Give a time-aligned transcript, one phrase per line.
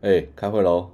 [0.00, 0.92] 哎、欸，开会喽！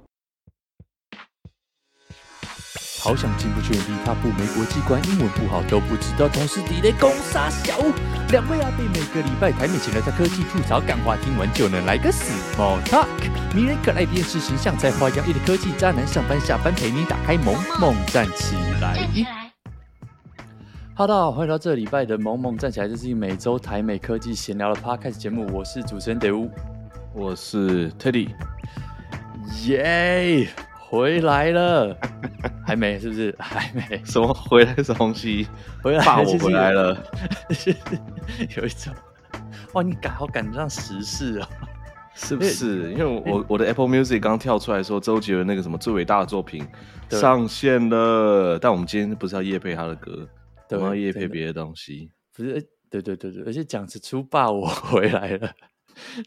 [2.99, 7.77] 好想进不去，原地踏步，没国际观，英文不好都不知道，同事地雷攻杀小。
[8.31, 13.05] 两位阿贝每个礼拜台美前来在科技吐槽干话，听完就能来个 small talk。
[13.53, 19.07] 迷人可爱电视形象，在花样一的科技渣男，上班下班陪你打开萌萌站起来。
[20.95, 26.49] 哈喽，大家好，欢迎到这礼拜的萌萌站起来，这是一个每周台美科技闲聊的 podcast 节目，我是主持人德乌，
[27.13, 28.29] 我是 Teddy。
[29.67, 30.49] 耶、yeah，
[30.79, 31.97] 回来了，
[32.65, 33.35] 还没是不是？
[33.39, 35.47] 还没什么回来的东西？
[35.83, 36.95] 回来，爸，我回来了。
[38.57, 38.93] 有一种，
[39.73, 41.49] 哇，你赶好赶得上时事啊，
[42.13, 42.91] 是不是？
[42.93, 46.65] 因为我我的 Apple Music 刚跳出来说周杰伦那个什么最伟大的作品
[47.09, 50.27] 上线了，但我们今天不是要业配他的歌，
[50.71, 52.11] 我们要业配别的东西。
[52.35, 52.53] 不是，
[52.89, 55.49] 对对对对，而且讲是出爸，我回来了。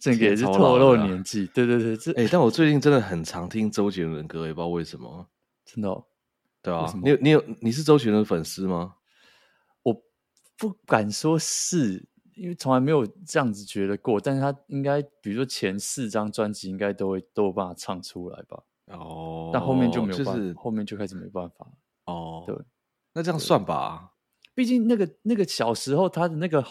[0.00, 5.28] 这个也是透露年纪，对对对，这哎、欸，但我最近真的很常听周杰伦的歌，也不知道为什么，
[5.64, 6.04] 真的、哦，
[6.62, 8.94] 对啊，你有你有你是周杰伦的粉丝吗？
[9.82, 10.02] 我
[10.56, 18.62] 不敢说是，因为从来没有这样子觉得过，但是他应该，比如说前四张专辑应该都会都有办法唱出来吧？
[18.86, 21.66] 哦，但后面就没有办法，就是后面就开始没办法
[22.06, 22.44] 哦。
[22.46, 22.56] 对，
[23.12, 24.12] 那这样算吧，
[24.54, 26.64] 毕竟那个那个小时候他的那个。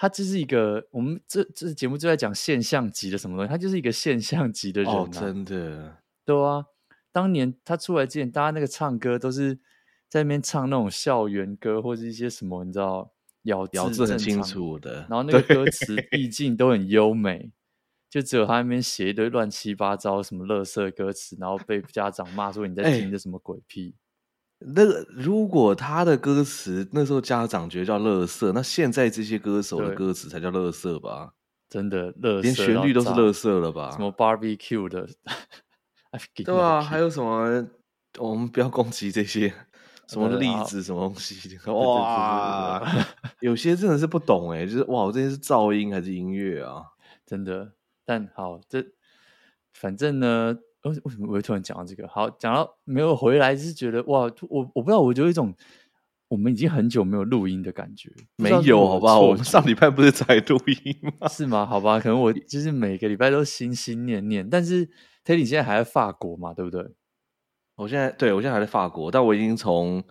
[0.00, 6.64] 他就是一个，我们这这节目就在讲现象级的什么东西，他就是一个现象级的人、啊哦、真的，对啊。
[7.10, 9.56] 当年他出来之前，大家那个唱歌都是
[10.08, 17.50] 在那边唱那种校园歌，或者一些什么，你知道，咬字咬字很清楚的，然后那个歌词意境都很优美，
[18.08, 23.88] 就只有他那边写一堆乱七八糟什么垃圾歌词，然后被家长骂说你在听的什么鬼屁。
[23.88, 23.94] 欸
[24.60, 31.32] 那个，如果他的歌词那时候家长觉得叫乐色，那现在这些歌手的歌词才叫乐色吧？
[31.68, 33.90] 真的，垃圾连旋律都是乐色了吧？
[33.92, 35.08] 什么 barbecue 的，
[36.44, 37.68] 对啊，还有什么？
[38.18, 39.52] 我们不要攻击这些
[40.08, 41.56] 什么例子，什么东西？
[41.66, 42.82] 哇，
[43.40, 46.82] 有些真的是不懂哎，就是哇，我这些是噪音还是音乐啊？
[47.24, 47.74] 真的，
[48.04, 48.84] 但好，这
[49.72, 50.58] 反正呢。
[50.82, 52.06] 为什么我会突然讲到这个？
[52.08, 55.54] 好，讲到没有回来，就是觉得哇，我我不知道，我就有一种
[56.28, 58.10] 我们已经很久没有录音的感觉。
[58.36, 59.18] 没有，好吧？
[59.18, 61.26] 我们上礼拜不是才录音吗？
[61.28, 61.66] 是吗？
[61.66, 64.48] 好吧，可能我就是每个礼拜都心心念念。
[64.48, 64.86] 但是
[65.24, 66.54] Teddy 现在还在法国嘛？
[66.54, 66.84] 对不对？
[67.76, 70.02] 我现在对我现在还在法国，但我已经从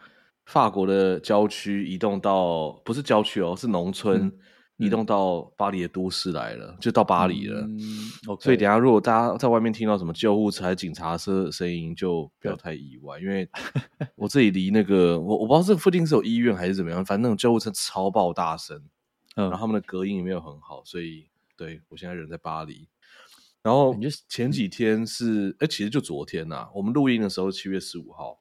[0.45, 4.25] 法国的郊区移动到不是郊区哦，是农村。
[4.25, 4.33] 嗯
[4.77, 7.61] 移动到巴黎的都市来了，就到巴黎了。
[7.61, 7.79] 嗯
[8.27, 13.49] okay、所以等下如果大家在外面听到什么救护车、还是警察车的声音，就不要太意外，因为
[14.15, 18.77] 我这里离那个我我不知道这附近是有医院还是怎么样，反正那种救护车超爆大声，
[19.35, 22.87] 嗯，然后他们的隔音也没有很好，所以对我现在人在巴黎。
[23.63, 23.95] 然后
[24.29, 28.39] 前几天是哎、欸，其实就昨天呐、啊，我们录音的时候七月十五号，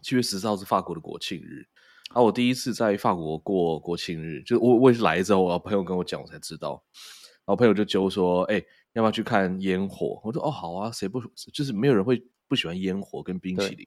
[0.00, 1.66] 七月十四号是法国的国庆日。
[2.10, 2.20] 啊！
[2.20, 6.82] 我第一次在法国过国庆日，就我我也是来之后，我朋友跟我讲，我才知道。
[7.46, 11.20] 然后朋友就揪说：“哎、欸，要不要去看烟火？”我说：“哦，好啊，谁不
[11.52, 13.86] 就是没有人会不喜欢烟火跟冰淇淋？”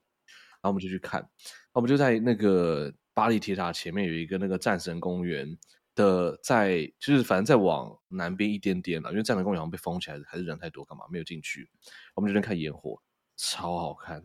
[0.62, 1.28] 然后我们就去看。
[1.74, 5.58] 我们就在那个巴黎铁塔前面有一个那个战神公园
[5.94, 11.70] 的，在就是反正再往南边一点点了，因为战神公园好像被封起来，还是人太多，干嘛没有进去？
[12.16, 13.02] 我们就在看烟火，
[13.36, 14.24] 超好看。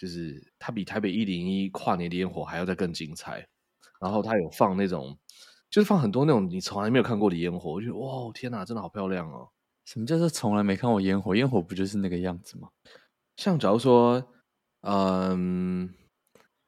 [0.00, 3.46] 就是它比台北一零一跨年的烟火还要再更精彩，
[4.00, 5.14] 然后它有放那种，
[5.68, 9.46] 就是放很多那种你从来没有看过的烟火，我觉得哇天哪，真的好漂亮哦！
[9.84, 11.36] 什么叫做从来没看过烟火？
[11.36, 12.70] 烟火不就是那个样子吗？
[13.36, 14.26] 像假如说，
[14.88, 15.92] 嗯，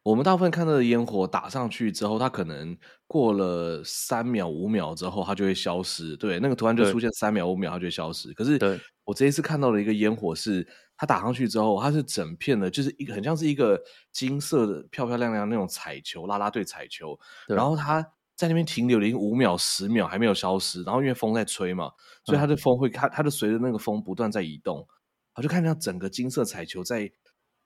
[0.03, 2.76] 我们大部分看到的烟火打上去之后，它可能
[3.06, 6.14] 过了三秒五秒之后，它就会消失。
[6.19, 8.31] 对，那个图案就出现三秒五秒，它就会消失。
[8.34, 8.59] 可是，
[9.04, 10.69] 我这一次看到的一个烟火是。
[10.97, 13.82] 它打上去之后，它是整片的，就是一个很像是一个
[14.12, 17.19] 金色的、漂漂亮亮那种彩球，啦啦队彩球。
[17.48, 18.00] 然后它
[18.36, 20.82] 在那边停留了五秒、十秒，还没有消失。
[20.84, 21.91] 然后因为风在吹嘛，
[22.25, 24.86] 所以它的风会，它它就随着那个风不断在移动。
[25.34, 27.11] 我就看到整个金色彩球在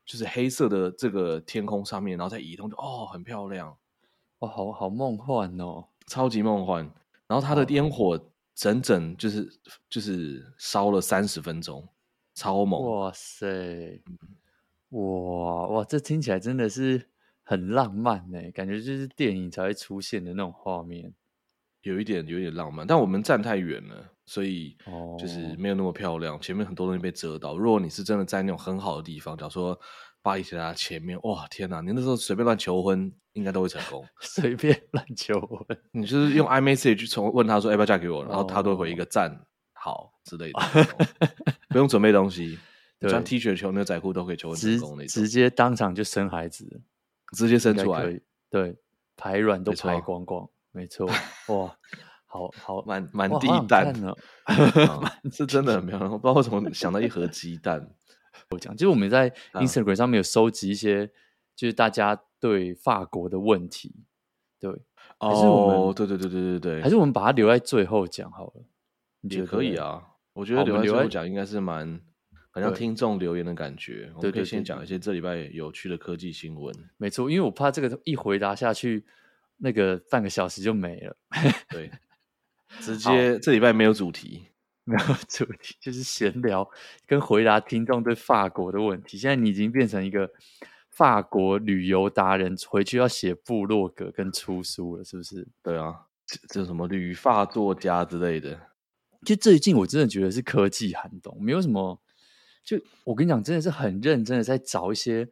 [0.05, 3.77] 就是黑色的这个天空上面，然后在移动，就哦，很漂亮，
[4.39, 6.89] 哇，好好梦幻哦，超级梦幻。
[7.27, 8.19] 然后它的烟火
[8.55, 9.61] 整整就是
[9.91, 11.87] 就是烧了三十分钟。
[12.37, 12.81] 超猛！
[12.83, 13.99] 哇塞，
[14.91, 17.09] 哇哇，这听起来真的是
[17.43, 21.15] 很浪漫呢，感觉就是电影才会出现的那种画面，
[21.81, 22.87] 有一点有一点浪漫。
[22.87, 24.77] 但我们站太远了，所以
[25.19, 26.39] 就是没有那么漂亮。
[26.39, 27.57] 前面很多东西被遮到。
[27.57, 29.81] 如果你是真的在那种很好的地方，假如说
[30.21, 34.05] 巴黎铁塔前面，哇天哪，你那时候随便乱求婚，应该都会成功。
[34.21, 39.47] 随便乱求婚，你就是用 iMessage 从问他说要不要嫁给我，然后他都会回一个赞。
[39.87, 40.61] 好之类的，
[41.71, 42.59] 不用准备东西，
[43.09, 46.81] 穿 T 恤、球牛仔裤都可以求婚成功那种，直接当场就生孩子，
[47.37, 48.77] 直接生出来，对，
[49.17, 51.77] 排卵都排光光，没错，哇，
[52.27, 52.83] 好好。
[52.85, 53.93] 满满地蛋。
[54.03, 54.13] 呢，
[55.31, 56.11] 是真的很漂亮。
[56.11, 57.89] 我不知道为什么想到一盒鸡蛋。
[58.51, 61.07] 我讲，就是我们在 Instagram 上面有收集一些，
[61.55, 63.95] 就是大家对法国的问题，
[64.59, 64.71] 对，
[65.19, 68.65] 还是我们哦，对对对对对对，还是我们把它留在最后讲好了，
[69.27, 70.03] 你觉得可以啊？
[70.33, 72.01] 我觉得留在最后讲应该是蛮。
[72.51, 76.75] 好像听众留言的感觉，对我们可以先讲一些这礼拜有趣的科技新闻。
[76.97, 79.05] 没错，因为我怕这个一回答下去，
[79.59, 81.15] 那个半个小时就没了。
[81.69, 81.91] 对，
[82.81, 84.47] 直接这礼拜没有主题，
[84.85, 86.67] 没有主题，就是闲聊
[87.07, 89.19] 跟回答听众对法国的问题。
[89.19, 90.31] 现在你已经变成一个
[90.89, 95.47] 法国旅游达人，回去要写部落格跟出书了，是不是？
[95.63, 95.95] 对啊，
[96.49, 98.59] 这什么旅法作家之类的。
[99.27, 102.01] 就最近我真的觉得是科技寒冬，没有什么。
[102.65, 105.29] 就我跟你讲，真的是很认真的在找一些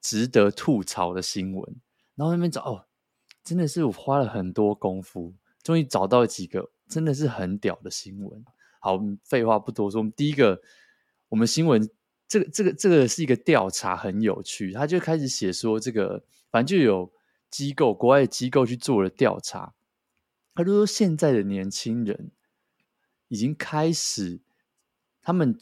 [0.00, 1.76] 值得吐槽的新闻，
[2.16, 2.86] 然后那边找哦，
[3.44, 5.32] 真的是我花了很多功夫，
[5.62, 8.44] 终于找到几个真的是很屌的新闻。
[8.80, 10.60] 好，废话不多说，我们第一个，
[11.28, 11.88] 我们新闻
[12.28, 17.12] 这个这个这个是一个调查，很有趣，他就开始写说这个，反正就有
[17.50, 19.74] 机构，国外的机构去做了调查，
[20.54, 22.30] 他就说现在的年轻人
[23.28, 24.40] 已经开始。
[25.22, 25.58] 他们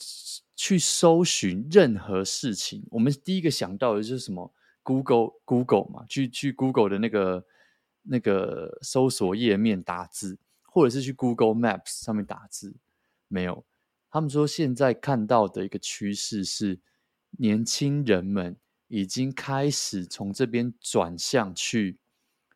[0.55, 4.53] 去搜寻任何事情，我们第一个想到的就是什么
[4.83, 7.47] ？Google Google 嘛，去去 Google 的那个
[8.03, 12.77] 那个搜索页面打字，或者是去 Google Maps 上面打字，
[13.27, 13.65] 没有。
[14.11, 16.79] 他们说现在看到的一个趋势是，
[17.31, 18.55] 年轻人们
[18.89, 21.97] 已经开始从这边转向去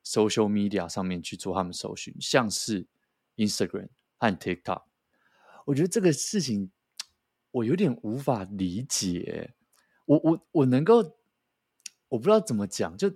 [0.05, 2.87] social media 上面去做他们搜寻，像是
[3.37, 3.89] Instagram
[4.19, 4.83] 和 TikTok。
[5.69, 6.71] 我觉得这个事情。
[7.51, 9.55] 我有点无法理解，
[10.05, 10.97] 我我我能够，
[12.09, 13.11] 我不知道怎么讲，就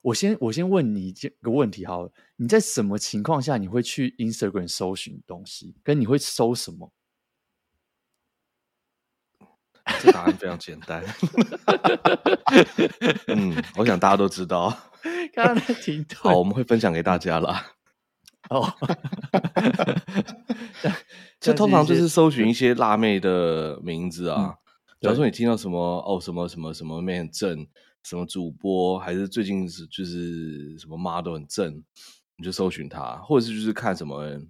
[0.00, 1.12] 我先我先问你一
[1.42, 5.76] 个问题好了，你在什么情况下你会去 Instagram 搜寻东西？
[5.84, 6.90] 跟你会搜什么？
[10.00, 11.04] 这答案非常简单。
[13.28, 14.74] 嗯，我想大家都知道。
[15.34, 17.75] 刚刚听到，好，我们会分享给大家啦。
[18.50, 18.72] 哦。
[21.38, 24.56] 这通常就是搜寻一些辣妹的名字啊。
[25.00, 27.66] 假如、嗯、说你听到什么哦，什么什么什么妹很正，
[28.02, 31.84] 什么主播，还是最近是就是什么 model 很正，
[32.36, 34.40] 你就搜寻她，或者是就是看什么，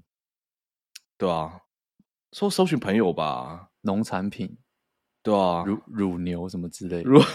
[1.19, 1.61] 对啊，
[2.33, 4.57] 搜搜寻朋友吧，农产品，
[5.23, 7.21] 对啊，乳乳牛什么之类的，乳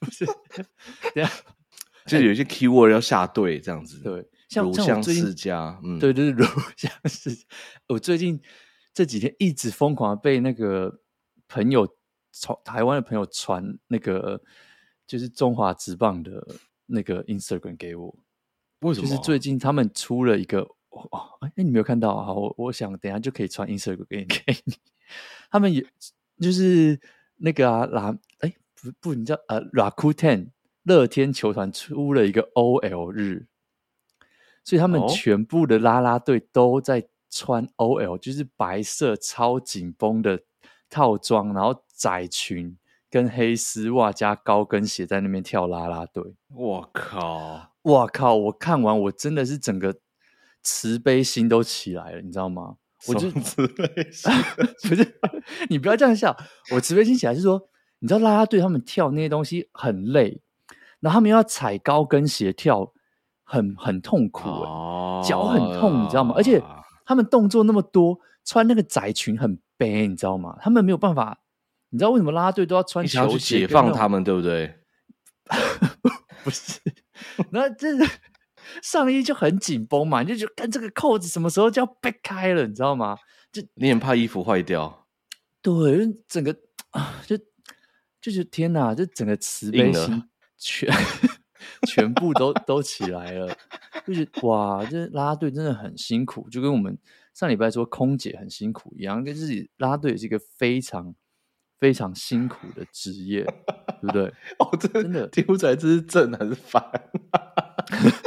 [0.00, 0.26] 不是，
[2.18, 4.26] 就有一些 keyword 要下对这样子，对。
[4.48, 6.46] 像乳香世家，嗯，对对对，乳
[6.76, 7.44] 香世家。
[7.86, 8.40] 我最近
[8.92, 11.00] 这几天一直疯狂被那个
[11.46, 11.86] 朋友
[12.32, 14.42] 传台湾的朋友传那个
[15.06, 16.44] 就是中华职棒的
[16.86, 18.12] 那个 Instagram 给我。
[18.80, 19.06] 为什么？
[19.06, 22.32] 就是最近他们出了一个哦，哎，你没有看到啊？
[22.32, 24.74] 我我想等下就可以传 Instagram 给你给你。
[25.48, 25.86] 他们也
[26.40, 26.98] 就是
[27.36, 30.48] 那个啊，拉哎不不，你知道呃，Rakuten
[30.84, 33.46] 乐天球团出了一个 OL 日。
[34.62, 40.42] 所以他们全部的啦啦队都在穿 OL，就是白色超紧绷的
[40.88, 42.76] 套装，然后窄裙
[43.08, 46.34] 跟黑丝袜加高跟鞋在那边跳啦啦队。
[46.54, 47.72] 我靠！
[47.82, 48.34] 我靠！
[48.36, 49.96] 我看完我真的是整个
[50.62, 52.76] 慈悲心都起来了，你知道吗？
[53.08, 54.30] 我就慈悲心
[54.86, 55.18] 不是
[55.70, 56.36] 你不要这样笑，
[56.74, 60.42] 我慈悲心起来是说，你知道啦啦队他们跳那些东西很累，
[61.00, 62.92] 然后他们要踩高跟鞋跳。
[63.52, 64.48] 很很痛苦，
[65.24, 66.34] 脚很痛，你知道吗？
[66.36, 66.62] 而且
[67.04, 70.56] 他们动作那么多，穿那个窄裙很悲，你知道吗？
[70.60, 71.40] 他们没有办法，
[71.88, 73.38] 你知道为什么啦啦队都要穿球鞋？
[73.38, 74.78] 去解放他们，对不对？
[76.44, 76.78] 不是，
[77.50, 77.88] 那这
[78.84, 83.18] 上衣就很紧绷嘛，你就觉得看这个扣子什么时候就要掰开了，你知道吗？
[83.50, 85.08] 就你很怕衣服坏掉，
[85.60, 86.54] 对，整个
[86.90, 87.36] 啊，就
[88.20, 90.22] 就是天哪，就整个慈悲心
[90.60, 90.88] 全。
[91.86, 93.54] 全部都都起来了，
[94.06, 96.98] 就是哇，这拉拉队真的很辛苦，就跟我们
[97.34, 101.14] 上礼拜说空姐很辛苦一样，跟自己啦啦队也是一个非常
[101.78, 103.44] 非常辛苦的职业，
[104.00, 104.24] 对不对？
[104.58, 106.82] 哦，真的听不出来这是正还是反，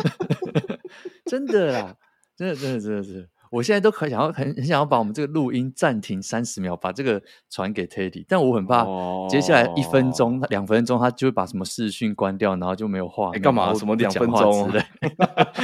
[1.26, 1.98] 真的啦，
[2.36, 3.30] 真的真的真的是。
[3.54, 8.84] 我现在都很想要，很很想要把我们这个录音暂停三十秒，把这个传给 Teddy，但我很怕
[9.30, 13.30] 接下来一分钟、两、哦、分钟，他就会把什么视讯关掉，然后就没有话。
[13.32, 13.72] 你干嘛？
[13.76, 14.72] 什么两分钟？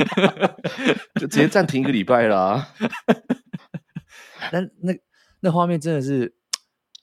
[1.19, 2.67] 就直接暂停一个礼拜啦。
[4.51, 4.93] 但那
[5.39, 6.35] 那画面真的是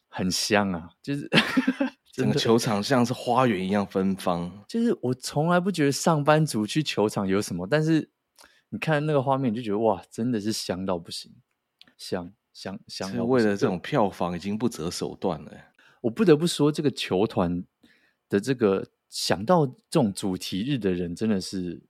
[0.09, 1.28] 很香啊，就是
[2.14, 4.64] 整个球场像是花园一样芬芳。
[4.69, 8.09] 就是我从来不觉得上班族去球场有什么，但是
[8.70, 11.32] 你看那个画面，你就觉得哇，真的是香到不行，
[11.96, 13.28] 香香香。
[13.28, 15.52] 为了这种票房，已经不择手段了。
[16.00, 17.64] 我不得不说，这个球团
[18.28, 21.80] 的这个想到这种主题日的人，真的是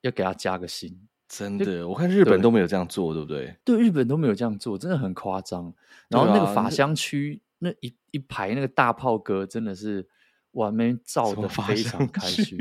[0.00, 1.06] 要给他加个薪。
[1.28, 3.56] 真的，我看日本都没有这样做，对不对？
[3.64, 5.74] 对，日本都没有这样做，真的很夸张。
[6.08, 10.06] 然后那个法香区那一一排那个大炮哥，真的是
[10.52, 12.58] 哇，那边照的非常开心。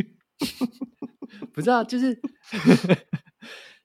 [1.53, 2.19] 不知道，就是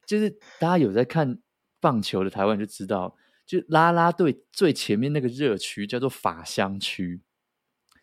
[0.06, 1.38] 就是大家有在看
[1.80, 7.20] 棒球的台湾就知道，就拉拉队最前面那个热区叫做法香区，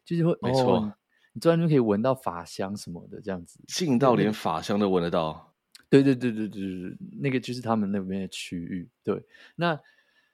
[0.04, 0.98] 就是会没错，哦，
[1.34, 5.54] 你坐在那边可以闻到法香什么的，这样子近到连法香都闻得到。
[5.88, 8.90] 对对对对对对，那个就是他们那边的区域。
[9.04, 9.24] 对，
[9.56, 9.80] 那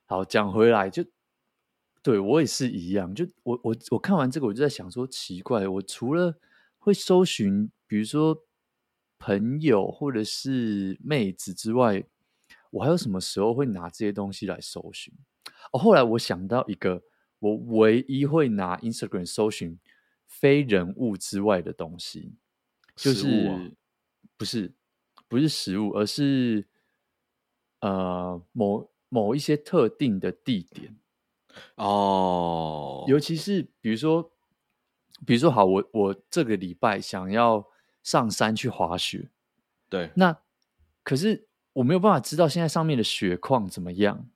[0.05, 1.03] 好讲回来，就
[2.01, 3.13] 对我也是一样。
[3.13, 6.39] 就我我我看完这个，我就在想说，奇怪，我除了
[6.79, 8.35] 会搜寻，比如说
[9.21, 12.03] 朋友或者是妹子之外，
[12.71, 15.13] 我还有什么时候会拿这些东西来搜寻？
[15.71, 17.01] 哦，后来我想到一个，
[17.39, 19.79] 我唯一会拿 Instagram 搜寻
[20.25, 22.33] 非人物之外的东西，
[22.95, 23.71] 就是、啊、
[24.35, 24.73] 不是。
[25.27, 26.67] 不是食物，而是
[27.79, 30.93] 呃某某一些特定的地点
[31.75, 34.29] 哦，尤其是比如说，
[35.25, 37.65] 比如说好，我我这个礼拜想要
[38.03, 39.29] 上山去滑雪，
[39.89, 40.37] 对，那
[41.03, 44.27] 可是我没有办法知道现在上面的雪况怎么样，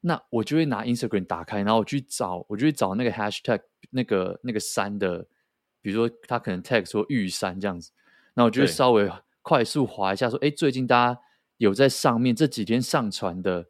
[0.00, 5.26] 那我就会拿 Instagram 打开，然后我去找，我就会找那个 hashtag 那个那个山的，
[5.80, 7.90] 比如说他可能 tag 说玉山这样子，
[8.34, 9.10] 那我就会稍微。
[9.44, 11.20] 快速滑一下，说：“哎，最近大家
[11.56, 13.66] 有在上面这几天上传的，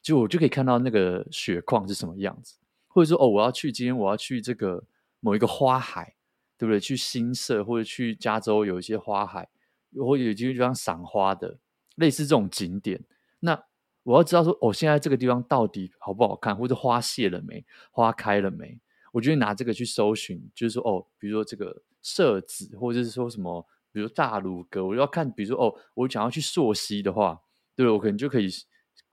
[0.00, 2.54] 就我就可以看到那个雪况是什么样子，
[2.86, 4.84] 或者说，哦，我要去今天我要去这个
[5.18, 6.14] 某一个花海，
[6.56, 6.80] 对不对？
[6.80, 9.48] 去新社或者去加州有一些花海，
[9.94, 11.58] 或者有些地方赏花的，
[11.96, 13.04] 类似这种景点。
[13.40, 13.64] 那
[14.02, 18.78] 我要知道说，哦，现在这个地方到底好不好看，或者花谢了没，花开了没？
[19.12, 27.40] 我就会拿这个去搜寻，就是说，哦，比如说这个社子，或者是说什么。”比如大鲁阁，我要看，比如说哦，我想要去溯溪的话，
[27.74, 28.46] 对，我可能就可以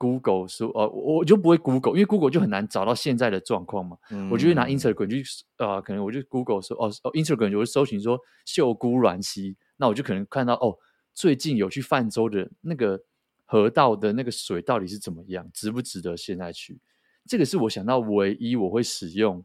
[0.04, 3.96] Google 说，哦，我就不会 Google，因为 Google 就很难找到现在的状况嘛。
[4.10, 5.24] 嗯、我就会拿 Instagram 去，
[5.56, 10.76] 呃，可能我就 Google 说，哦哦，Instagram 我就搜寻说秀姑峦溪，那我就可能看到哦，
[11.14, 13.02] 最近有去泛舟的那个
[13.44, 16.78] 河道的那个水到底是怎么样，值不值得现在去？
[17.26, 19.44] 这个是我想到唯一我会使用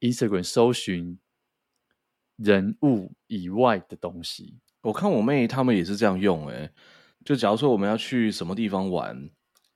[0.00, 1.18] Instagram 搜寻。
[2.42, 6.72] 人物以外的东西，我看我妹他们也是这样用诶、欸，
[7.22, 9.28] 就假如说我们要去什么地方玩，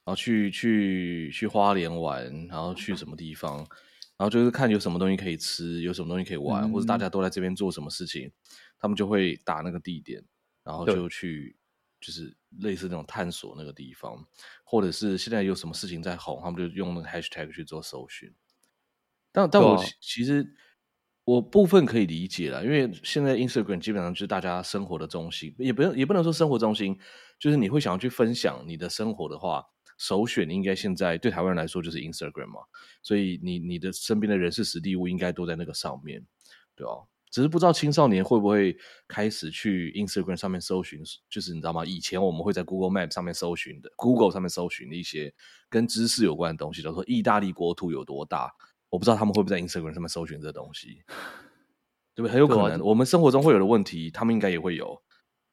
[0.05, 8.31] 然后去去去花莲玩，然后去什么地方，然后就是看有什么东西可以吃，有什么东西可以玩，嗯、或者大家都在这边做什么事情，
[8.79, 10.23] 他们就会打那个地点，
[10.63, 11.57] 然后就去
[12.01, 14.25] 就是类似那种探索那个地方，
[14.63, 18.33] 或者是现在有什么事情在红，他们就用那个 hashtag 去做搜寻。
[19.33, 20.55] 但但我其实。
[21.27, 26.99] 我部分可以理解了，因为现在 Instagram 基本上就是大家生活的中心，也不用也不能说生活中心，
[27.39, 29.65] 就是你会想要去分享你的生活的话，
[29.97, 32.61] 首选应该现在对台湾人来说就是 Instagram 嘛，
[33.03, 36.25] 所以你你的身边的人事实地物应该都在那个上面，
[36.75, 38.77] 对哦，只是不知道青少年会不会
[39.09, 41.85] 开始去 Instagram 上面搜寻，就是你知道吗？
[41.85, 45.35] 以前我们会在 Google Map 上面搜寻的，Google 上面搜寻的一些
[45.69, 48.53] 跟知识有关的东西，比如说意大利国土有多大。
[48.91, 51.03] 我不知道他们会不会在 Instagram 上面搜寻这东西，
[52.15, 52.31] 对不对？
[52.31, 55.03] 很有可能，我们生活中会有的问题，他们应该也会有，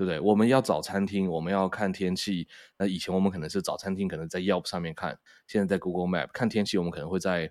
[0.01, 0.20] 对不对？
[0.20, 2.48] 我们要找餐厅，我们要看天气。
[2.75, 5.13] 那以前我们可能是找餐厅，可能在 Yelp 上面看；
[5.46, 7.46] 现在在 Google Map 看天气，我们可能会在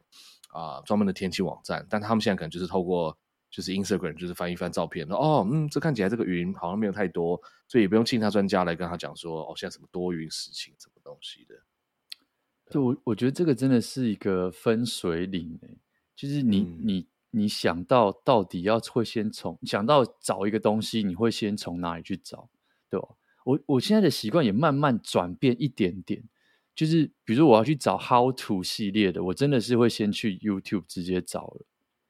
[0.48, 1.86] 啊、呃、专门的天气网站。
[1.88, 3.16] 但他们现在可能就是透过
[3.52, 11.54] 就是 Instagram，就是翻一翻照片，说哦，嗯，这看起来这个云好像没有太多，所以也不用请他专家来跟他讲说哦，现在什么多云时晴什么东西的。
[12.68, 15.78] 就我我觉得这个真的是一个分水岭诶，
[16.16, 22.48] 就是你、嗯、你你想到到底要会先从想到找一个东西，你会先从哪里去找，
[22.88, 23.08] 对吧？
[23.44, 26.22] 我我现在的习惯也慢慢转变一点点，
[26.74, 31.66] 就是比如说我要去找 How to 系列的，我真的是会先去 YouTube 直接找了，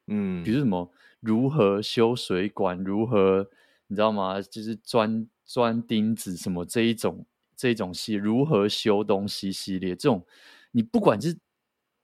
[0.08, 3.48] 嗯，比如什么如何修水管，如何
[3.88, 4.40] 你知道吗？
[4.40, 7.26] 就是钻钻钉子什么这一种。
[7.56, 10.24] 这一种系如何修东西系列，这种
[10.70, 11.36] 你不管是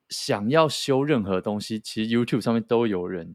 [0.09, 3.35] 想要修任何东西，其实 YouTube 上面都有人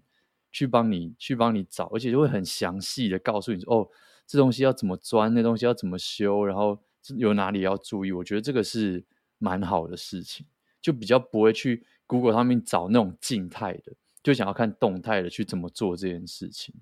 [0.51, 3.89] 去帮你去帮你找，而且就会很详细的告诉你说，哦，
[4.25, 6.79] 这东西要怎么钻，那东西要怎么修，然后
[7.17, 8.11] 有哪里要注意。
[8.11, 9.03] 我觉得这个是
[9.37, 10.45] 蛮好的事情，
[10.81, 16.73] 就比较不会去 Google 上面找那种静态的，就想要看动态的去怎么做这件事情。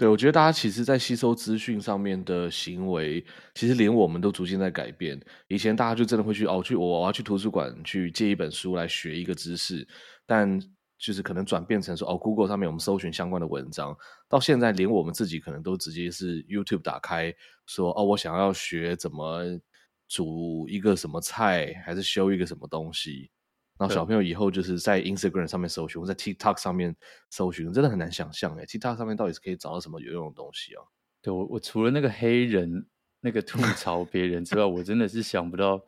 [0.00, 3.22] 对，我觉得大家其实，在吸收资讯上面的行为，
[3.54, 5.20] 其实连我们都逐渐在改变。
[5.46, 9.86] 以前大家就真的会去哦，去我我要去图书馆去借一本书来学一个知识，
[10.24, 10.58] 但
[10.98, 13.94] 就是可能转变成说哦，Google 上面我们搜寻相关的文章，
[14.26, 17.34] 到现在连我们自己可能都直接是 YouTube 打开，
[17.66, 19.42] 说哦，我想要学怎么
[20.08, 23.30] 煮一个什么菜，还是修一个什么东西。
[23.80, 26.94] 然后小朋友以后就是在 Instagram 上面搜寻，或在 TikTok 上面
[27.30, 30.84] 搜寻，真的很难想象哎，TikTok 上面到底是可以找到什么有用的东西啊？
[31.22, 32.86] 对，我我除了那个黑人
[33.20, 35.80] 那个吐槽别人之外，我真的是想不到。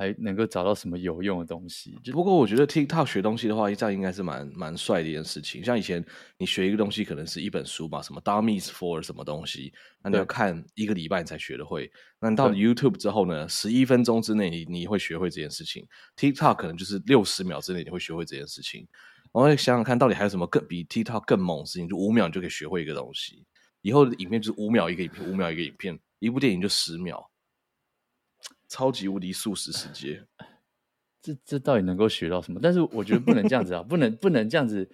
[0.00, 1.94] 还能够找到什么有用的东西？
[2.10, 5.62] 不过我觉得 TikTok 学东西的话，这样应该是蛮蛮帅的一件事情。
[5.62, 6.02] 像以前
[6.38, 11.92] 你学一个东西，可能是一本书嘛，什么 Dummies for 什么东西，那你要看一个礼拜你才学得会。
[12.18, 15.86] 那你到了 YouTube 之后呢，十一分钟之内你你会学会这件事情。
[16.16, 18.88] TikTok 可能就是六十秒之内你会学会这件事情。
[19.32, 21.86] 我会想想看，到底还有什么更比 TikTok 更猛的事情？
[21.86, 23.44] 就五秒你就可以学会一个东西。
[23.82, 27.29] 以后的影片就是五秒一个影片，五秒一个影片，一部电影就十秒。
[28.70, 30.24] 超级无敌素食世界，
[31.20, 32.60] 这这到底能够学到什么？
[32.62, 34.88] 但是我觉得不能这样子啊，不能不能这样子，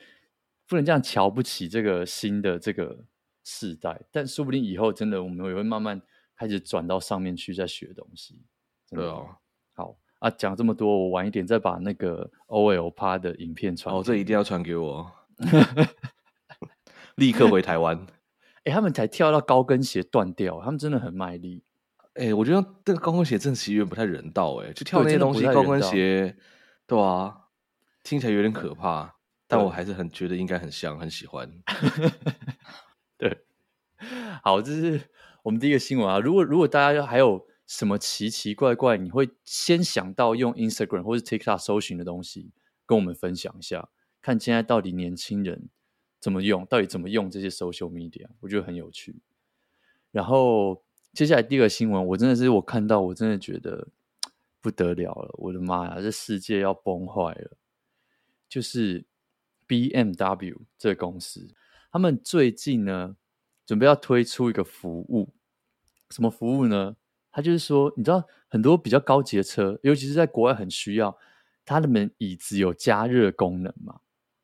[0.66, 3.04] 不能这样瞧不起这个新的这个
[3.44, 4.00] 世代。
[4.10, 6.00] 但说不定以后真的我们也会慢慢
[6.34, 8.42] 开始转到上面去再学东西。
[8.88, 9.36] 对啊，
[9.74, 13.94] 好啊，讲这么多，我晚一点再把那个 OL 趴的影片传。
[13.94, 15.12] 哦，这一定要传给我，
[17.16, 17.94] 立刻回台湾。
[18.64, 21.62] 哎、欸，他们才跳到高跟鞋断掉，他们真的很卖力。
[22.16, 26.34] 哎、欸，我觉得这个高跟鞋真的是有点不太人道哎，就跳那些东西，高跟鞋，
[26.86, 27.42] 对啊，
[28.02, 31.46] 听起来有点可怕，但我还是很觉得应该很香，很喜欢。
[33.18, 33.44] 对，
[34.42, 34.98] 好，这是
[35.42, 36.18] 我们第一个新闻啊。
[36.18, 42.50] 如果如果大家还有什么奇奇怪怪，你会先想到用 Instagram 或是 TikTok 搜寻的东西，
[42.86, 43.90] 跟我们分享一下，
[44.22, 45.68] 看现在到底年轻人
[46.18, 49.20] 怎么用，到底怎么用这些 social media，我觉得很有趣。
[50.10, 50.85] 然后。
[51.16, 53.88] 接下来第二个新闻，我真的是我看到，我真的觉得
[54.60, 57.56] 不得了了，我的妈呀，这世界要崩坏了！
[58.46, 59.06] 就是
[59.66, 61.48] BMW 这个公司，
[61.90, 63.16] 他们最近呢，
[63.64, 65.32] 准备要推出一个服务，
[66.10, 66.94] 什么服务呢？
[67.32, 71.16] 他就是说，你知道很多比较高级的车，尤其是在国外很需要，
[71.64, 74.00] 它的门椅子有加热功能嘛？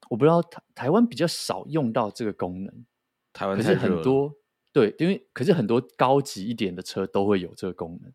[0.08, 2.86] 我不知道台台湾比较少用到这个功能，
[3.34, 4.34] 台湾可是很多。
[4.72, 8.10] 对，因为可是很多高级一点的车都会有这个功能，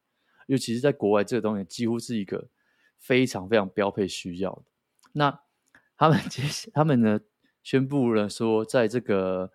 [0.47, 2.49] 尤其是在国外，这个东西几乎是一个
[2.97, 4.63] 非常非常标配需要的。
[5.13, 5.39] 那
[5.95, 6.41] 他们 接
[6.73, 7.19] 他们呢
[7.61, 9.51] 宣布了说，在这个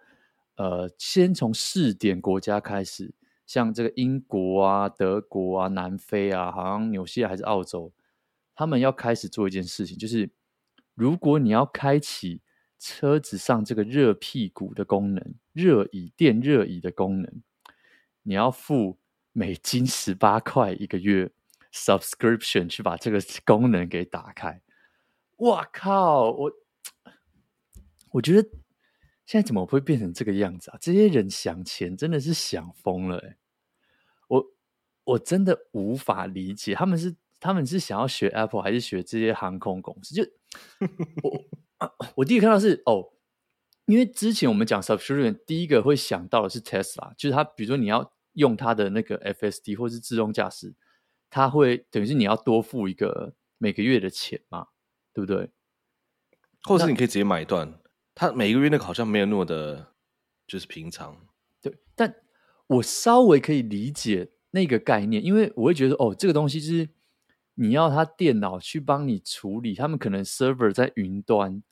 [0.54, 3.12] 呃，先从试点国家开始，
[3.46, 7.92] 像这个英国啊、德国啊、南非啊，好像纽西兰还是澳洲，
[8.54, 10.30] 他们要开始做一件事情，就是
[10.94, 12.40] 如果你要开启。
[12.84, 17.42] 车子上这个热屁股的功能，热椅电热椅的功能，
[18.24, 18.98] 你要付
[19.30, 21.30] 美金十八块一个月
[21.72, 24.60] subscription 去把这个功能给打开。
[25.36, 26.32] 哇靠！
[26.32, 26.52] 我
[28.10, 28.48] 我觉得
[29.24, 30.78] 现在怎么会变成这个样子啊？
[30.80, 33.36] 这些人想钱真的是想疯了欸！
[34.26, 34.44] 我
[35.04, 40.16] 我真的无法理解，他们是他们是想要学 Apple 还是学这些航空公司？
[40.16, 40.24] 就
[41.22, 41.44] 我。
[42.16, 43.12] 我第一个看到是哦，
[43.86, 50.74] 因为之前我们讲 subscription，第一个会想到的是 Tesla，就是它，比如说你要用它的那个 FSD 或是自动驾驶，
[51.28, 54.68] 它会等于是你要多付一个每个月的钱嘛，
[55.12, 55.50] 对不对？
[56.62, 57.74] 或者是你可以直接买断，
[58.14, 59.94] 它每个月那个好像没有那么的，
[60.46, 61.26] 就是平常。
[61.60, 62.14] 对，但
[62.68, 66.88] 我稍微可以理解那个概念，因为我会觉得哦，这个东西就是
[67.54, 71.62] 你要他电脑去帮你处理，他们可能 server 在云端。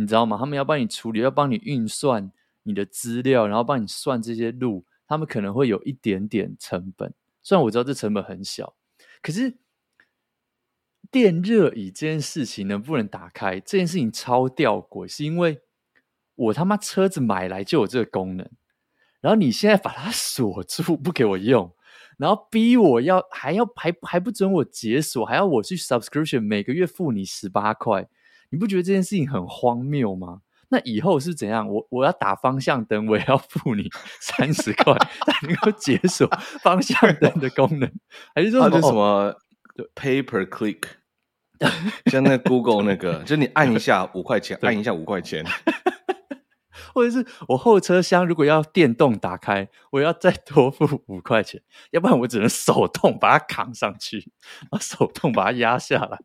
[0.00, 0.38] 你知道吗？
[0.38, 2.32] 他们要帮你处理，要帮你运算
[2.62, 7.12] 你的资料，然后帮你算这些路，他们可能会有一点点成本。
[7.42, 8.74] 虽然我知道这成本很小，
[9.20, 9.58] 可是
[11.10, 13.60] 电热椅这件事情能不能打开？
[13.60, 15.60] 这件事情超吊诡，是因为
[16.34, 18.50] 我他妈车子买来就有这个功能，
[19.20, 21.70] 然后你现在把它锁住不给我用，
[22.16, 28.08] 然后逼我要还要还还不准我解锁，还要我去 subscription 每个月付你十八块。
[28.50, 30.40] 你不觉得这件事情很荒谬吗？
[30.72, 31.68] 那以后是怎样？
[31.68, 33.88] 我我要打方向灯，我也要付你
[34.20, 34.94] 三十块
[35.26, 36.28] 才能够解锁
[36.62, 37.90] 方向灯的功能，
[38.34, 39.34] 还是说什么，什么
[39.94, 40.82] pay per click？
[42.06, 45.44] 像那 Google 那个，就你按一下五块钱， 按一下五块钱，
[46.94, 51.60] 或者是我后车厢如果要电动打开，我要再多付五块钱，
[51.90, 54.18] 要不然我只能手动把它扛上去，
[54.60, 56.18] 然后手动把它压下来，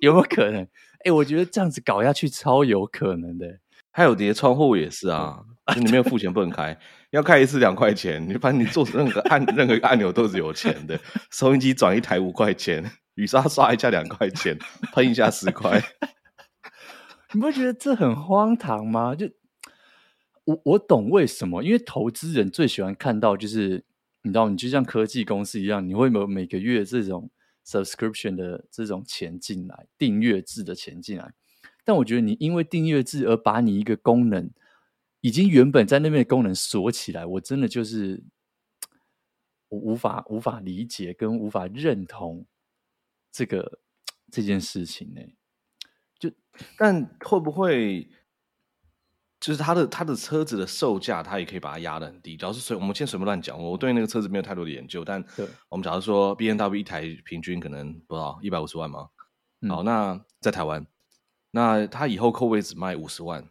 [0.00, 0.66] 有没有可能？
[1.04, 3.60] 哎，我觉得这样子搞下去超有可能的。
[3.92, 5.38] 还有你的窗户也是啊，
[5.74, 6.76] 就你没有付钱不能开，
[7.10, 8.26] 要开一次两块钱。
[8.28, 10.98] 你反正你做任何按任何一个按钮都是有钱的。
[11.30, 14.58] 收音机转一台五块钱，雨刷刷一下两块钱，
[14.92, 15.80] 喷一下十块。
[17.32, 19.14] 你不觉得这很荒唐吗？
[19.14, 19.28] 就
[20.44, 23.84] 我我懂为什么，因为投资人最喜欢看到就是
[24.22, 27.30] 你知道，你就像科技公司一样，你会有每个月这种
[27.64, 31.32] subscription 的这种钱进来，订阅制的钱进来。
[31.84, 34.50] 但我觉得你因为订阅制而把你一个功能
[35.20, 38.22] 已经原本在那边的功能锁起来，我真的就是
[39.68, 42.46] 我无法无法理解跟无法认同
[43.32, 43.80] 这个
[44.30, 45.20] 这件事情呢。
[46.18, 46.30] 就
[46.78, 48.08] 但会不会
[49.44, 52.34] 就是他的他的车子的售价，他也可以把它压得很低？
[52.34, 55.04] 主要是随我们先随便乱讲，我对那个车子没有太多的研究。
[55.04, 55.22] 但
[55.68, 59.10] 我们假如说 B N W 一台平均可能多少一百五十万吗？
[59.60, 60.86] 嗯、好，那在台湾。
[61.50, 63.46] 那他以后扣位只卖五十万，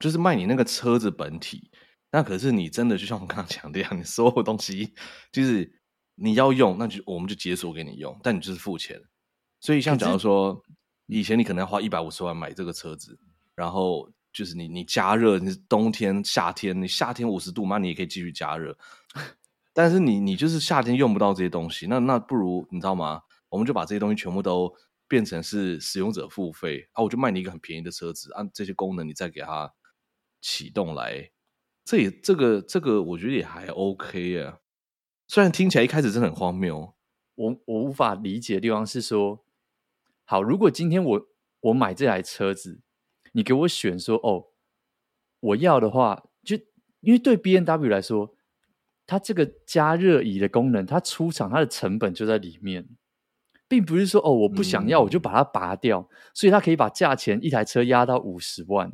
[0.00, 1.70] 就是卖你那个车子本体。
[2.10, 4.92] 那可是你真的就像我刚刚讲的一样，你所有东西
[5.30, 5.72] 就是
[6.16, 9.00] 你要用，那就我们就解锁给你用，但你就是付钱。
[9.60, 10.60] 所以像假如说
[11.06, 13.16] 以前你可能要花一百五十万买这个车子，
[13.54, 18.76] 然后就是你你加热，你冬天夏天，你夏天五十度嘛，你也可以继续加热。
[19.72, 23.22] 但是你你就是夏天用不到这些东西，那那不如你知道吗？
[23.48, 24.74] 我们就把这些东西全部都。
[25.10, 29.74] 变成是使用者付费啊，我就卖你一个很便宜的车子，按这些功能你再给它
[30.40, 31.32] 启动来，
[31.84, 34.58] 这也这个这个我觉得也还 OK 啊。
[35.26, 36.94] 虽然听起来一开始真的很荒谬，
[37.34, 39.44] 我我无法理解的地方是说，
[40.24, 41.26] 好，如果今天我
[41.58, 42.80] 我买这台车子，
[43.32, 44.46] 你给我选说哦，
[45.40, 46.56] 我要的话，就
[47.00, 48.34] 因为对 B N W 来说，
[49.06, 52.88] 它这个加热椅的功能，它出厂它的成本就在里面。
[53.68, 58.92] 并不是说哦，我不想要，我就把它拔掉，嗯、所以它可以把价钱一台车压到五十万。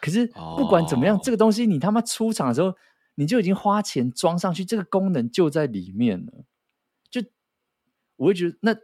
[0.00, 2.74] 可是不管怎么样，哦、这个东西你他妈出厂的时候，
[3.16, 6.46] 你就已经花钱装上去，这个功能就在里面了。
[7.10, 7.20] 就
[8.16, 8.74] 我会觉得，那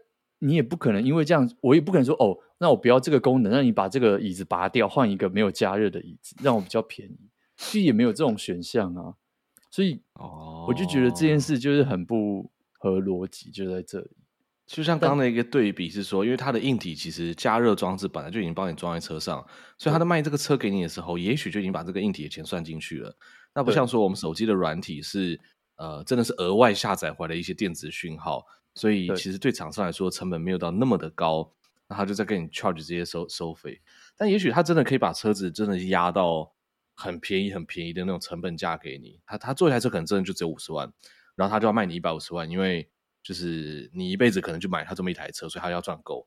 [0.41, 7.19] 你也不可能因为这样，我也不可能说哦，那我不要这个功能，让你把这个椅子拔掉，换一个没有加热的椅子，让我比较便宜。
[7.57, 9.15] 其实也没有这种选项啊。
[9.69, 12.49] 所以哦，我就觉得这件事就是很不
[12.79, 14.11] 合逻辑，就在这里。
[14.65, 19.45] 就像刚刚的一个对比是说，因为它的硬体其实加热装置本来就已经帮你装在车上，
[19.77, 23.13] 所以它在卖这个车给你的时候，也许就已经把这个硬体的钱算进去了。
[23.53, 25.39] 那不像说我们手机的软体是
[25.77, 31.53] 呃，真的是额外下载回来一些电子讯号，所以其实对厂商来说成本没有到那么的高，
[31.93, 33.79] 那他就在跟你 charge 这些收收费。
[34.17, 36.51] 但也许他真的可以把车子真的压到
[36.95, 39.21] 很便宜、很便宜的那种成本价给你。
[39.27, 40.91] 他他做一台车可能真的就只有五十万，
[41.35, 42.89] 然后他就要卖你一百五十万，因为。
[43.25, 46.27] 就是你一辈子可能就买他这么一台车，所以他要赚够。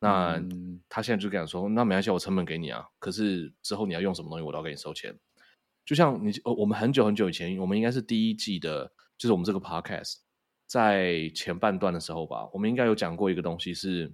[0.00, 0.42] 那
[0.88, 2.84] 他现在就跟他说：“那没关系，我成本给你啊。
[2.98, 5.16] 可是之后你要用什么东西，我都要给你收钱。”
[5.86, 10.16] 就像你，我们很久很久以前，我们应该是第一季的，就是我们这个 podcast
[10.66, 14.12] 在前半段的时候吧，我们应该有讲过一个东西是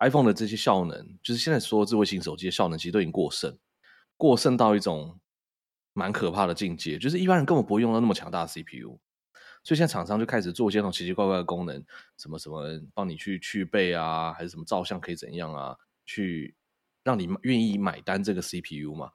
[0.00, 3.56] iPhone 的这些效能，就是现在所有智慧型手机的效能其实都已经过剩，
[4.16, 5.18] 过剩到一种
[5.92, 8.98] 蛮可怕的境界，就是一般人根本不会用到那么强大的 CPU。
[9.64, 11.84] 所以现在厂商就开始做一些那种奇奇怪怪的功能，
[12.16, 16.56] 什么什么帮你去去背啊，还是什么照相可以怎样啊，去
[17.04, 19.10] 让你愿意买单这个 CPU 嘛？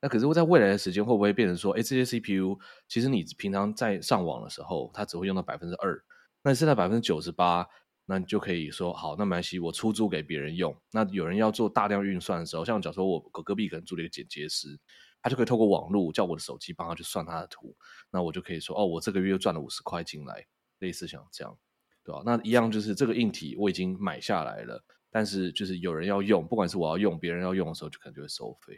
[0.00, 6.00] 那可是会在未来的时间会不会变成说，哎，这些 CPU 其实你平常在上网的时候，它只会用到百分之二，
[6.42, 7.66] 那现在百分之九十八，
[8.10, 10.76] 那你就可以说好，那没关系，我出租给别人用。
[10.90, 14.78] 那有人要做大量运算的时候，像假如说我隔壁可能租了一个剪接师。
[15.22, 17.76] 他就可以透过网络叫我的手机帮他去算他的图，
[18.10, 20.46] 那我就可以说哦，我这个月又赚了五十块进来，
[20.78, 21.58] 类似像这样，
[22.02, 22.22] 对吧？
[22.24, 28.74] 那一样就是这个硬体我已经买下来了，但是就是有人要用，不管是我要用，别人要用的时候，就可能就会收费。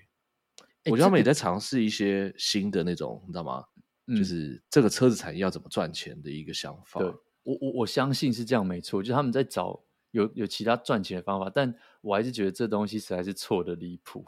[0.82, 3.64] 欸、我觉得他们也在尝试一些新的那种，你知道吗？
[4.08, 6.98] 就是这个车子产业要怎么赚钱的一个想法。
[6.98, 9.82] 对，我我我相信是这样，没错，就是他们在找。
[10.12, 14.22] 有有其他赚钱的方法，但我还是觉得这东西实在是错的离谱，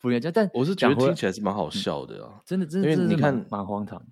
[0.00, 0.32] 不应该这样。
[0.34, 4.02] 但我是觉得听起来是蛮好笑的啊，嗯、真的真的，因为你看蛮荒唐。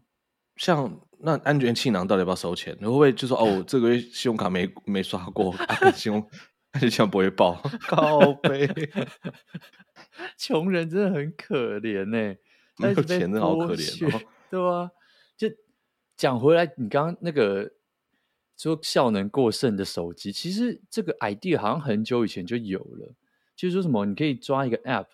[0.57, 2.77] 像那安全气囊到底要不要收钱？
[2.79, 5.55] 你会不会就说哦，这个月信用卡没没刷过，
[5.94, 6.20] 信用
[6.72, 7.55] 安全气囊不会爆？
[7.88, 8.68] 靠北，
[10.37, 12.38] 穷人真的很可怜呢、欸，
[12.77, 14.20] 没有钱真的好可怜哦，
[14.51, 14.90] 对啊？
[15.38, 15.48] 就
[16.18, 17.72] 讲回来，你刚刚那个。
[18.59, 23.14] 说效能过剩的手机，其实这个 idea 好像很久以前就有了。
[23.57, 25.07] 就是说什么，你可以抓一个 app，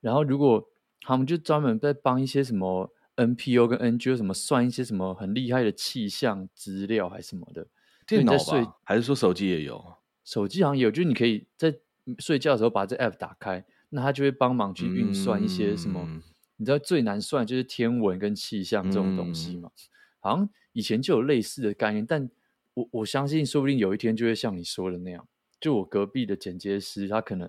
[0.00, 0.68] 然后如果
[1.00, 7.66] 他们就专门在帮一些什么 NPO 跟 NGO 什么算一些什么很厉害的气象资料还是什么的。
[8.06, 8.78] 电脑吧？
[8.84, 9.82] 还是说手机也有？
[10.24, 11.74] 手机好像也有，就是你可以在
[12.18, 16.02] 睡觉的时候把这 app 打开，那它就会帮忙去运算一些什么。
[16.06, 16.22] 嗯、
[16.56, 19.70] 你知道最难算就是天文跟气象这种东西嘛？
[19.74, 19.80] 嗯、
[20.20, 22.30] 好像以前就有类似的概念，但
[22.74, 25.28] 我我相信，说不定有一天就会像你说的那样。
[25.60, 27.46] 就我隔壁的剪接师，他可能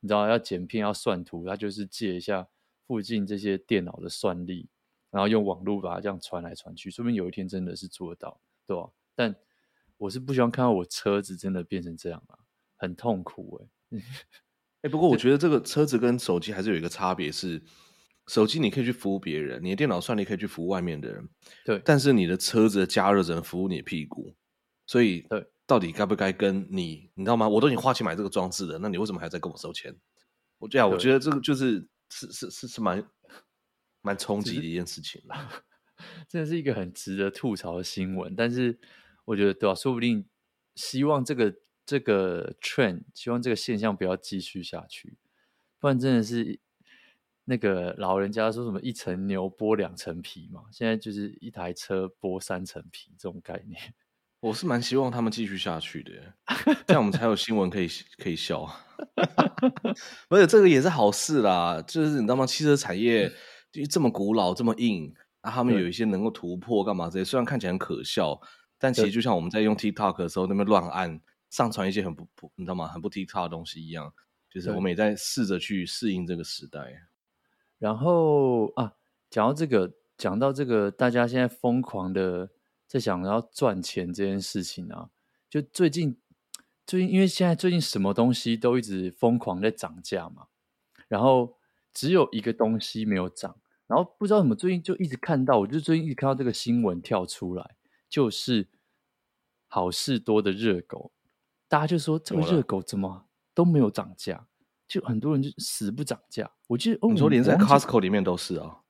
[0.00, 2.48] 你知道要剪片要算图，他就是借一下
[2.86, 4.68] 附近这些电脑的算力，
[5.10, 8.88] 然后用网络把它这样传来传去，说不定有一天真的是做得到，对吧？
[9.14, 9.36] 但
[9.98, 12.38] 我是不希望看到我车子真的变成这样啊，
[12.76, 13.98] 很痛苦哎、欸。
[13.98, 14.02] 哎、
[14.84, 17.62] 欸，不过我觉得这个车子跟手机还是有一个差别，是
[18.28, 21.28] 手机你可以去服务别人，你的电脑算力可以去服务外面的人，
[21.66, 21.82] 对。
[21.84, 24.34] 但是你的车子的加热只能服务你的屁股，
[24.86, 25.46] 所以对。
[25.64, 27.48] 到底该不该跟你，你知道吗？
[27.48, 29.96] 我都已经花钱买这个装置了，那你为什么还在跟我收钱？
[30.58, 33.02] 我这样，我觉得这个就是是是是是蛮
[34.02, 35.64] 蛮冲击的一件事情了。
[36.28, 38.78] 真的是一个很值得吐槽的新闻，但是
[39.24, 39.74] 我觉得对吧？
[39.74, 40.28] 说不定
[40.74, 41.54] 希望这个
[41.86, 45.16] 这个 trend，希望这个现象不要继续下去，
[45.78, 46.60] 不然真的是
[47.44, 53.94] 那个老人家说什么一层牛剥两层皮嘛，现在就是一台车剥三层皮这种概念。
[54.42, 56.10] 我是蛮希望他们继续下去的，
[56.84, 57.86] 这样我们才有新闻可以
[58.18, 58.68] 可以笑。
[60.28, 62.44] 不是这个也是好事啦，就是你知道吗？
[62.44, 63.32] 汽车产业
[63.70, 68.36] 就这么古老这么硬，啊，他们有一些能够突破干嘛这些，虽然看起来很可笑，
[68.80, 72.88] 但其实就像我们在用 TikTok 的时候那边乱按上传一些很不不你知道吗？
[72.88, 74.12] 很不 TikTok 的东西一样，
[74.50, 76.80] 就是我们也在试着去适应这个时代。
[77.78, 78.94] 然后啊，
[79.30, 82.50] 讲到这个，讲到这个，大家现在疯狂的。
[82.92, 85.08] 在想要赚钱这件事情啊，
[85.48, 86.20] 就最近
[86.86, 90.48] 最近，因为现在最近什么东西都一直疯狂在涨价嘛，
[91.08, 91.56] 然后
[91.94, 97.76] 只有一个东西没有涨，然后不知道怎么最近就一直看到，我就最近一直看到这个新闻跳出来，
[98.10, 98.68] 就是
[99.68, 101.12] 好事多的热狗，
[101.68, 104.46] 大家就说这个热狗怎么都没有涨价，
[104.86, 106.52] 就很多人就死不涨价。
[106.66, 108.82] 我记得哦，你说连在 Costco 里面都是啊？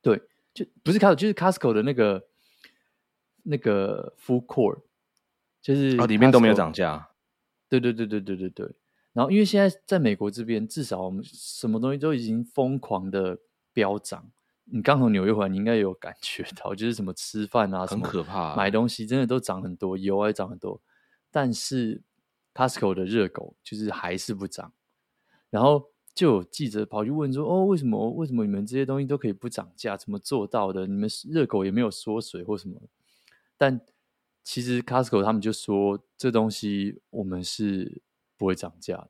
[0.00, 0.22] 对，
[0.54, 2.26] 就不是 Costco，就是 Costco 的那个。
[3.44, 4.80] 那个 Food Court
[5.62, 7.10] 就是啊，里面都没有涨价。
[7.68, 8.74] 对对对对对对对。
[9.12, 13.38] 然后因为现在在美国这边，至少我们什么东西都已经疯狂的
[13.72, 14.30] 飙涨。
[14.64, 20.80] 你刚从纽约回来，你应该有感觉到，就是什么吃饭啊，很可怕，买东西真的都涨很多，油也涨很多。
[21.30, 22.02] 但是
[22.54, 24.72] Costco 的热狗就是还是不涨。
[25.50, 28.10] 然后就有记者跑去问说：“哦，为什么？
[28.10, 29.96] 为什么你们这些东西都可以不涨价？
[29.96, 30.86] 怎么做到的？
[30.86, 32.80] 你们热狗也没有缩水或什么？”
[33.64, 33.80] 但
[34.42, 38.02] 其实 Costco 他们就说，这东西我们是
[38.36, 39.08] 不会涨价的，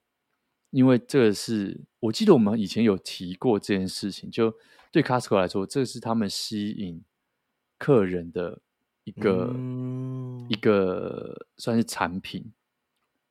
[0.71, 4.31] 因为这个是我记得我们以前有提过这件事情。
[4.31, 4.55] 就
[4.93, 7.03] 对 Costco 来说，这是他们吸引
[7.79, 8.61] 客人的
[9.03, 12.53] 一个、嗯、一个算是产品，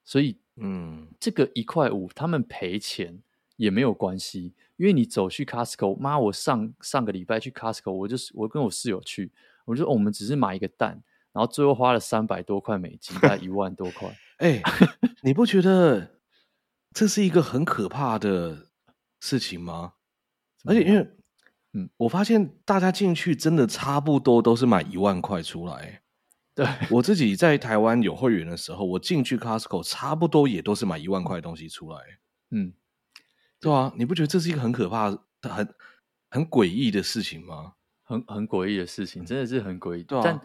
[0.04, 3.18] 所以嗯，这个一块五他们赔钱
[3.56, 9.32] 也没有关系，因为你走去 Costco，妈，我上上个礼拜去 Costco，我就是我跟我室友去。
[9.66, 11.02] 我就说，我们只是买一个蛋，
[11.34, 14.08] 然后最后花了三百多块美金，大概一万多块。
[14.38, 14.64] 哎、欸，
[15.22, 16.20] 你不觉得
[16.94, 18.68] 这是一个很可怕的
[19.20, 19.94] 事情吗？
[20.66, 21.10] 而且因为，
[21.74, 26.02] 嗯，我发现大家进去真的差不多都是买一万块出来。
[26.56, 32.00] 对，我自己在台湾有会员的时候，我进去 Costco 差不多也都是买一万块的东西出来。
[32.52, 32.74] 嗯，
[33.60, 35.10] 对啊，你不觉得这是一个很可怕、
[35.42, 35.76] 很
[36.30, 37.74] 很诡异的事情吗？
[38.04, 40.04] 很很诡异的事情，真的是很诡异。
[40.04, 40.40] 对啊，但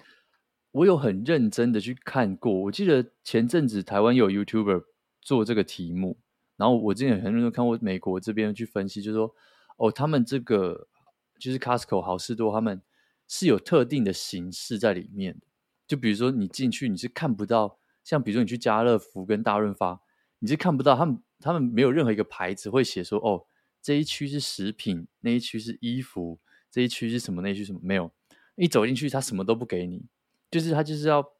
[0.78, 2.52] 我有很认真的去看过。
[2.52, 4.84] 我记得前阵子台湾有 YouTuber
[5.20, 6.18] 做这个题目，
[6.56, 9.34] 然后我之前很认真看过美国这边去分析，就是说
[9.76, 10.86] 哦，他们这个
[11.40, 12.80] 就是 Costco 好事多，他们
[13.26, 15.46] 是有特定的形式在里面的。
[15.88, 20.00] 就比如说你进去，你是看不到，像比如说你去家乐福跟大润发，
[20.38, 23.46] 你是看不到他们，他们没有任何一个牌子会写说哦，
[23.82, 26.38] 这一区是食品，那一区是衣服。
[26.70, 27.42] 这一区是什么？
[27.42, 27.80] 那一区什么？
[27.82, 28.12] 没有，
[28.54, 30.04] 一走进去，他什么都不给你，
[30.50, 31.32] 就是他就是要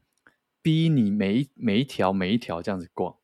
[0.62, 3.16] 逼你每一每一条每一条这样子逛，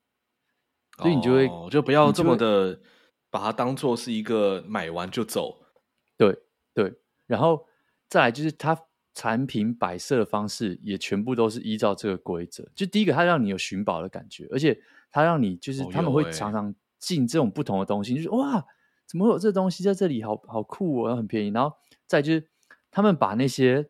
[0.99, 2.81] 所以你就会、哦、就不要这么的
[3.31, 5.67] 把它当做是一个买完就走。
[6.17, 6.37] 对
[6.73, 6.95] 对，
[7.27, 7.67] 然后
[8.09, 8.81] 再来就是它
[9.15, 12.69] 产品摆设的方式也全部都是依照这个规则。
[12.75, 18.65] 就第一个，它让你有寻宝的感觉，而且它让你就是他们会常常进这种不同的东西，哦欸、就是哇，
[19.07, 20.23] 怎么会有这东西在这里？
[20.23, 21.77] 好好酷哦，很便宜，然后。
[22.07, 22.49] 再就是，
[22.91, 23.89] 他们把那些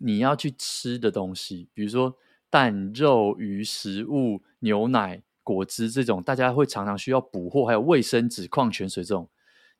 [0.00, 2.16] 你要去吃的东西，比如说
[2.50, 9.28] 蛋、肉、鱼、食物、牛奶、果汁这种，大家会常常需要补货，还有卫生纸、矿泉水这种，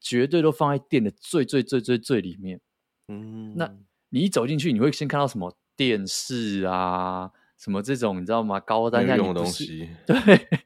[0.01, 2.61] 绝对都放在店的最最最最最里面。
[3.09, 3.71] 嗯，那
[4.09, 8.59] 你一走进去，你会先看到什么电视啊，什么这种你知道吗？
[8.61, 10.17] 高单价的东西，对。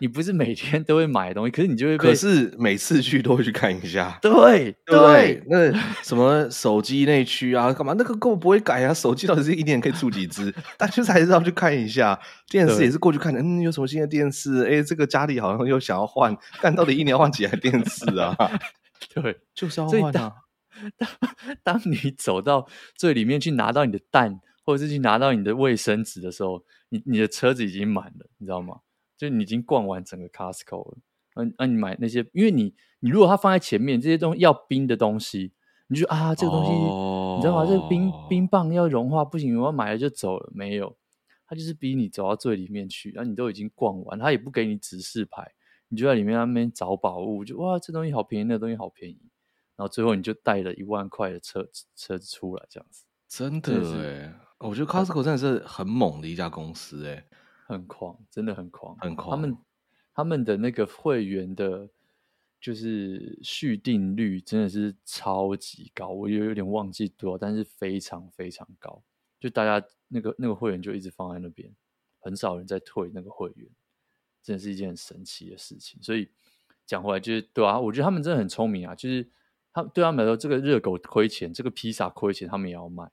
[0.00, 2.08] 你不是每天都会买东西，可是你就会被。
[2.08, 4.18] 可是每次去都会去看一下。
[4.22, 5.70] 对对，那
[6.02, 7.94] 什么手机内区啊，干嘛？
[7.96, 8.94] 那个根本不会改啊。
[8.94, 10.52] 手机到底是一年可以出几只？
[10.78, 12.18] 但就是还是要去看一下。
[12.48, 13.40] 电视也是过去看的。
[13.40, 14.64] 嗯，有什么新的电视？
[14.64, 18.34] 哎，这个家里好像又想要换，但到底一年要换几台电视啊？
[19.14, 20.32] 对，就是要换啊。
[20.96, 21.08] 当
[21.62, 28.76] 当你走到最里面去拿到你的蛋，或者是去拿到你的卫生纸的时候，你你的车子已经满了，你知道吗？
[29.20, 30.98] 就你已经逛完整个 Costco 了。
[31.34, 35.52] 那、啊、那你买那些，因为你你如果它放在前面，这些东西要冰的东西，
[35.88, 37.66] 你就啊，这个东西、哦、你知道吗？
[37.66, 40.50] 这个冰冰棒要融化，不行，我要买了就走了。
[40.54, 40.96] 没有，
[41.46, 45.52] 它就是逼你走到最里面去，然后你都已经逛完，它也不给你指示牌，
[45.88, 49.20] 你就在里面那边找宝物，就哇，这东西好便宜，那个东西好便宜。
[49.76, 57.24] 然后最后你就带了一万块的车车子出来，这样子，真的哎，我觉得 Costco 真的是很猛的一家公司哎，
[57.70, 59.30] 很狂，真的很狂，很狂。
[59.30, 59.58] 他们
[60.12, 61.88] 他们的那个会员的，
[62.60, 69.02] 就是续订率真的是超级高，我有有点忘记多少，但是非常非常高。
[69.38, 71.74] 就大家那个那个会员就一直放在那边，
[72.18, 73.68] 很少人在退那个会员，
[74.42, 76.02] 真的是一件很神奇的事情。
[76.02, 76.28] 所以
[76.84, 79.30] 讲回来就是对啊，我觉得他们真的很聪明啊，就是。
[79.72, 83.08] 他对他们来说，这个热狗亏钱，这个披萨亏钱，他们也要卖，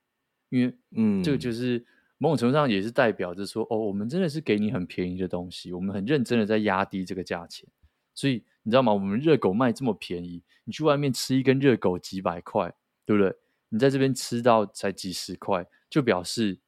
[0.49, 1.85] 因为嗯，这个就是
[2.17, 7.67] 某种程度上也是代表着说，哦，我们真的是给你很便宜的东西，我们很认真的在压低这个价钱，
[8.13, 8.93] 所以你知道吗？
[8.93, 12.73] 我们热狗卖这么便宜，你去外面吃一根热狗几百块，
[13.05, 13.35] 对不对？
[13.69, 16.59] 你在这边吃到才几十块，就表示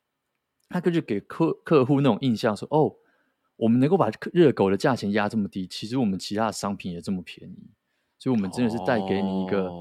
[0.70, 2.96] 他就给客客户那种印象说，哦，
[3.56, 7.72] 我们能够把热狗的价钱压这么低，其实我们其他的商品也这么便宜。
[8.22, 9.72] 所以，我们真的是带给你一个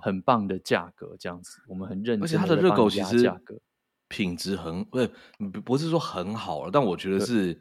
[0.00, 2.22] 很棒的价格，这样子，哦、我们很认真。
[2.22, 3.30] 而且，它的热狗其实
[4.12, 5.10] 品质很不是
[5.64, 7.58] 不是说很好了，但我觉得是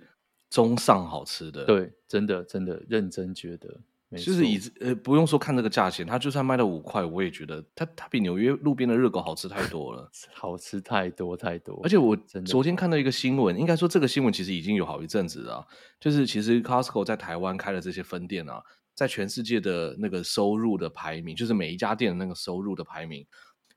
[0.50, 1.64] 中上好吃的。
[1.64, 3.80] 对，真的真的认真觉得，
[4.18, 11.80] 就是以呃不用说看这个价钱，它就算卖到五块，我也觉得它它比纽约路边的热狗好吃太多了， 好吃太多太多。
[11.84, 12.14] 而且我
[12.46, 15.66] 昨天看到一个新闻，应该说这个新闻其实已经有好一阵子了，
[16.02, 18.62] 就是其实 Costco 在台湾开了这些分店啊。
[18.94, 23.26] 在全世界的那个收入的排名，就是每一家店的那个收入的排名，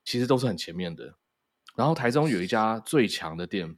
[0.03, 1.15] 其实都是很前面的。
[1.75, 3.75] 然后台中有一家最强的店，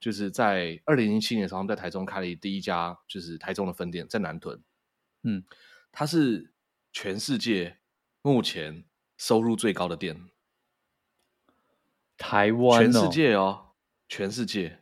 [0.00, 4.62] 就是在二零零七年的时候，他们在台中开了第一家，就是台中的分店，在南屯。
[5.24, 5.44] 嗯，
[5.90, 6.52] 它是
[6.92, 7.78] 全世界
[8.22, 8.84] 目前
[9.16, 10.28] 收入最高的店。
[12.16, 13.72] 台湾、哦，全世界哦，
[14.08, 14.80] 全世界，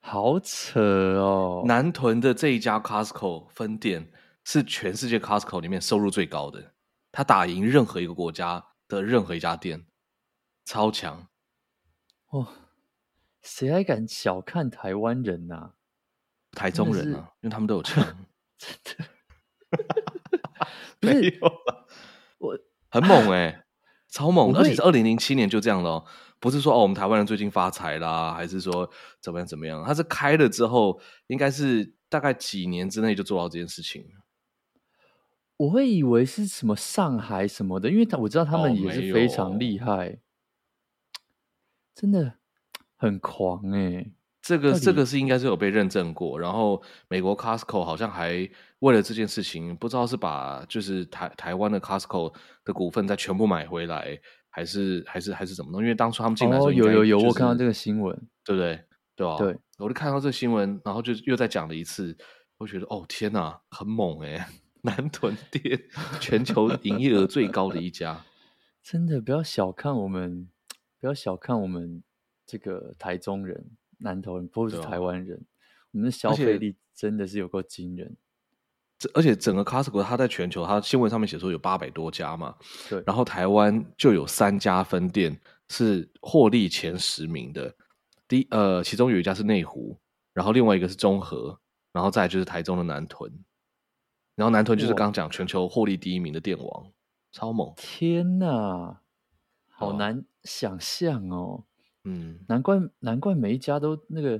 [0.00, 1.64] 好扯哦。
[1.66, 4.10] 南屯的这一家 Costco 分店。
[4.46, 6.74] 是全世界 Costco 里面收入最高的，
[7.10, 9.86] 它打赢任何一个国家的任何一家店，
[10.66, 11.26] 超强
[12.38, 12.48] 哦！
[13.42, 15.74] 谁还敢小看台湾人呐、啊？
[16.52, 18.02] 台中人啊，因为他们都有钱，
[18.58, 19.04] 真的。
[21.00, 21.52] 不是没有，
[22.38, 22.58] 我
[22.90, 23.64] 很猛哎、 欸，
[24.08, 26.04] 超猛，而且是二零零七年就这样了、哦，
[26.40, 28.88] 不是说哦，我们台湾人最近发财啦，还是说
[29.20, 29.84] 怎么样怎么样？
[29.84, 34.06] 他是开了之后，应该是大概几年之内就做到这件事情。
[35.56, 40.18] 我会以为是什么上海什么的，因为他我知道他们也是非常厉害，哦、
[41.94, 42.34] 真的
[42.96, 44.12] 很狂哎、欸。
[44.42, 48.46] 这个这个是应该是有被认证过，然后美国 Costco 好像还
[48.80, 54.18] 为了这件事情，不知道是把就是台台湾的 Costco 的股份再全部买回来，
[54.50, 55.80] 还是还是还是怎么弄？
[55.80, 58.84] 因为当初他们进来的时候、就是哦，有有有，我看到这个新闻，对不对？
[59.16, 59.38] 对吧？
[59.38, 62.14] 对，我就看到这个新闻，然后就又再讲了一次，
[62.58, 64.46] 我觉得哦天哪，很猛哎、欸。
[64.84, 65.80] 南屯店
[66.20, 68.22] 全球营业额最高的一家，
[68.84, 70.50] 真的不要小看我们，
[71.04, 72.02] 不要小看我们
[72.46, 73.62] 这个台中人、
[73.98, 75.44] 南投人，不是台湾人，啊、
[75.92, 78.16] 我们的消费力真的是有够惊人。
[79.12, 82.56] 而且整个 Costco 它在全球，它新闻上面写说有八百多家嘛，
[82.88, 85.38] 对，然后台湾就有三家分店
[85.68, 87.76] 是获利前十名的，
[88.26, 90.00] 第呃其中有一家是内湖，
[90.32, 91.60] 然后另外一个是中和，
[91.92, 93.30] 然后再来就是台中的南屯。
[94.36, 96.90] 然后南屯就是刚讲全球获利第一名的店王，
[97.30, 97.74] 超猛！
[97.76, 99.02] 天哪，
[99.76, 101.64] 好难想象哦。
[102.04, 104.32] 嗯，难怪难怪每一家都那个，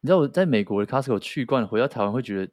[0.00, 2.52] 你知道我在美国的 Costco 去惯了，回到台湾会觉得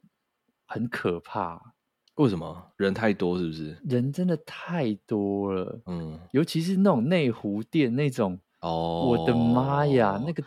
[0.66, 1.74] 很可怕。
[2.16, 2.72] 为什么？
[2.76, 3.76] 人太多是不是？
[3.84, 5.82] 人真的太多了。
[5.86, 10.42] 嗯，尤其是那种内湖店那种，哦，我的妈呀，那个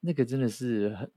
[0.00, 1.10] 那个真的是很。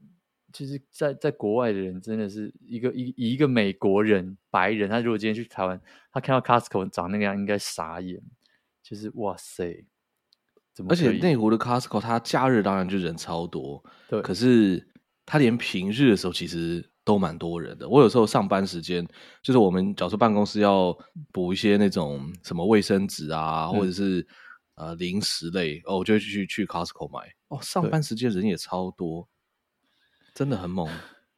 [0.52, 5.78] 就是在在国外的人，真的是一个一一个美国人白人，他如果今天去台湾，
[6.10, 8.22] 他看到 Costco 长那个样，应该傻眼。
[8.88, 9.84] 就是哇塞，
[10.72, 10.92] 怎么？
[10.92, 14.22] 而且内湖的 Costco，它假日当然就人超多，对。
[14.22, 14.86] 可是
[15.24, 17.88] 它连平日的时候，其实都蛮多人的。
[17.88, 19.04] 我有时候上班时间，
[19.42, 20.96] 就是我们假如说办公室要
[21.32, 24.24] 补一些那种什么卫生纸啊，嗯、或者是
[24.76, 27.28] 呃零食类，哦，我就会去去 Costco 买。
[27.48, 29.28] 哦，上班时间人也超多，
[30.32, 30.88] 真的很猛，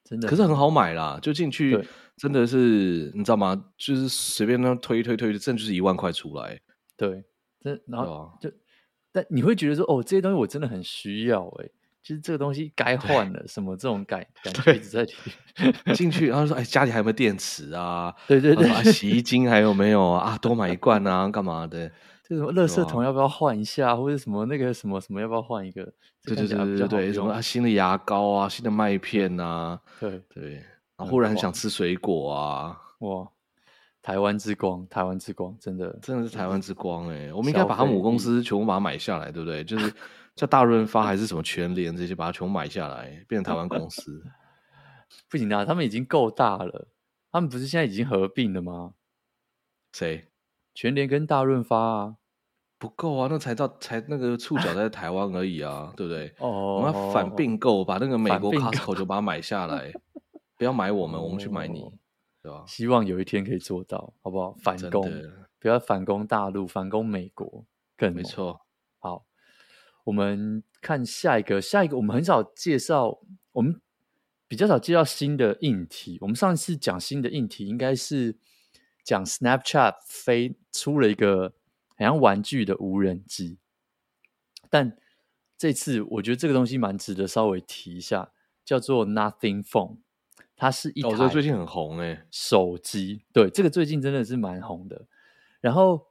[0.05, 0.29] 真的。
[0.29, 1.83] 可是很好买啦，就进去
[2.19, 3.65] 真的是你知道吗？
[3.79, 6.61] 就是随便那推推推，真的就是一万块出来。
[6.97, 7.23] 对，
[7.61, 8.51] 这然后就，
[9.13, 11.73] 但你会觉得说，哦，这些东西我真的很需要哎、欸。
[12.01, 18.15] 其实这个东西该换了，什么这种感感觉一直在提进去，然后说：“哎，家里还有没有电池啊？
[18.27, 20.39] 对对对，洗衣精还有没有啊？
[20.39, 21.91] 多买一罐啊，干嘛的？
[22.25, 25.83] 这什么垃圾桶要不要换一下，或者什么那个什么什么要不要换一个？
[26.23, 30.55] 对对对对对，什么新的牙膏啊，新的麦片啊，对对，
[30.97, 33.29] 然后忽然很想吃水果啊，哇！
[34.09, 37.31] 台湾之光，台湾之光，真的真的是台湾之光哎！
[37.35, 39.63] 我们应该把他母公司全部把它买下来，对不对？
[39.63, 39.93] 就是。
[40.39, 44.23] 叫大润发还是什么全联这些，把它全部买下来，变成台湾公司，
[45.29, 45.65] 不行啊！
[45.65, 46.87] 他们已经够大了，
[47.33, 48.93] 他们不是现在已经合并了吗？
[49.93, 50.29] 谁？
[50.77, 52.17] 全联跟大润发啊？
[52.79, 53.27] 不够啊！
[53.29, 56.33] 那才到才那个触角在台湾而已啊， 对不对？
[56.39, 59.93] 哦，我们要反并购，把那个美国 Costco 就把它买下来，
[60.57, 61.85] 不要买我们，我们去买你，
[62.43, 62.65] 对吧？
[62.67, 64.55] 希望有一天可以做到，好不好？
[64.63, 65.11] 反攻，
[65.59, 67.65] 不要反攻大陆，反攻美国，
[67.97, 68.61] 更没错。
[68.99, 69.25] 好。
[70.05, 73.21] 我们看下一个，下一个我们很少介绍，
[73.53, 73.79] 我们
[74.47, 76.17] 比较少介绍新的硬体。
[76.23, 78.39] 我们上一次讲新的硬体，应该是
[79.05, 81.53] 讲 Snapchat 飞出了一个
[81.99, 83.59] 好像玩具的无人机，
[84.71, 84.97] 但
[85.59, 88.33] 这次我觉得这个东西蛮值得稍微提一下，
[88.65, 89.99] 叫做 Nothing Phone，
[90.59, 95.07] 它是一台最近很红诶手机，对，这个最近真的是蛮红的。
[95.61, 96.09] 然后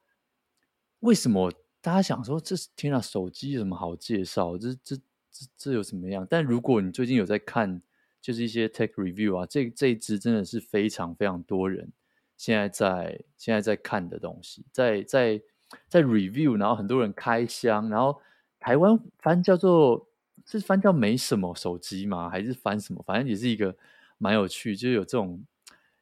[1.01, 1.51] 为什么？
[1.79, 4.57] 大家想说，这是天啊，手机有什么好介绍？
[4.57, 6.27] 这这这这有什么样？
[6.29, 7.81] 但如果你最近有在看，
[8.19, 11.89] 就是一些 tech review 啊，这这一支真的是非常非常多人
[12.35, 15.41] 现在在现在在看的东西，在在
[15.87, 18.19] 在 review，然后很多人开箱，然后
[18.59, 20.09] 台湾翻叫做
[20.45, 22.29] 是翻叫没什么手机吗？
[22.29, 23.01] 还是翻什么？
[23.05, 23.73] 反正也是一个
[24.17, 25.45] 蛮有趣，就是有这种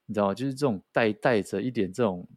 [0.06, 0.34] 你知道吗？
[0.34, 2.28] 就是这种带带着一点这种。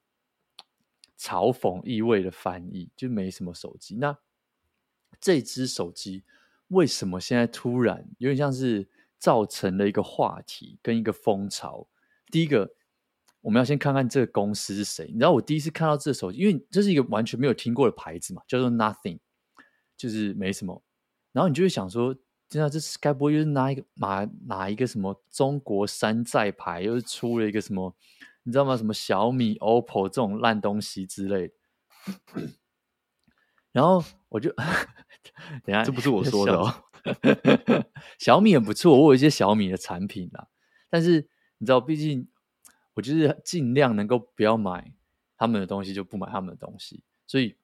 [1.22, 3.94] 嘲讽意味的翻译就没什么手机。
[3.98, 4.18] 那
[5.20, 6.24] 这只手机
[6.70, 11.86] 为什么现在突然有点像是造成了一个话题跟一个风潮？
[12.32, 12.74] 第一个，
[13.42, 15.08] 我们要先看看这个公司是谁。
[15.08, 19.20] 你知道我第一次看到这手机，因为这是一个完全没有听过的牌子嘛，叫做 Nothing，
[19.98, 20.82] 就是没什么。
[21.34, 22.16] 然后你就会想说，
[22.50, 27.96] 真的这是该不会又是拿一个哪哪一个什么中国山寨牌，又是出了一个什么？
[28.44, 28.76] 你知道吗？
[28.76, 31.54] 什么小米、OPPO 这种烂东西之类的，
[33.72, 34.52] 然后我就
[35.64, 36.74] 等下，这不是我说的哦。
[38.18, 40.48] 小米也不错，我有一些小米的产品啦。
[40.90, 41.30] 但是
[41.60, 42.28] 你知道，毕竟
[42.96, 44.92] 我就是尽量能够不要买
[45.38, 47.04] 他们的东西，就不买他们的东西。
[47.28, 47.56] 所以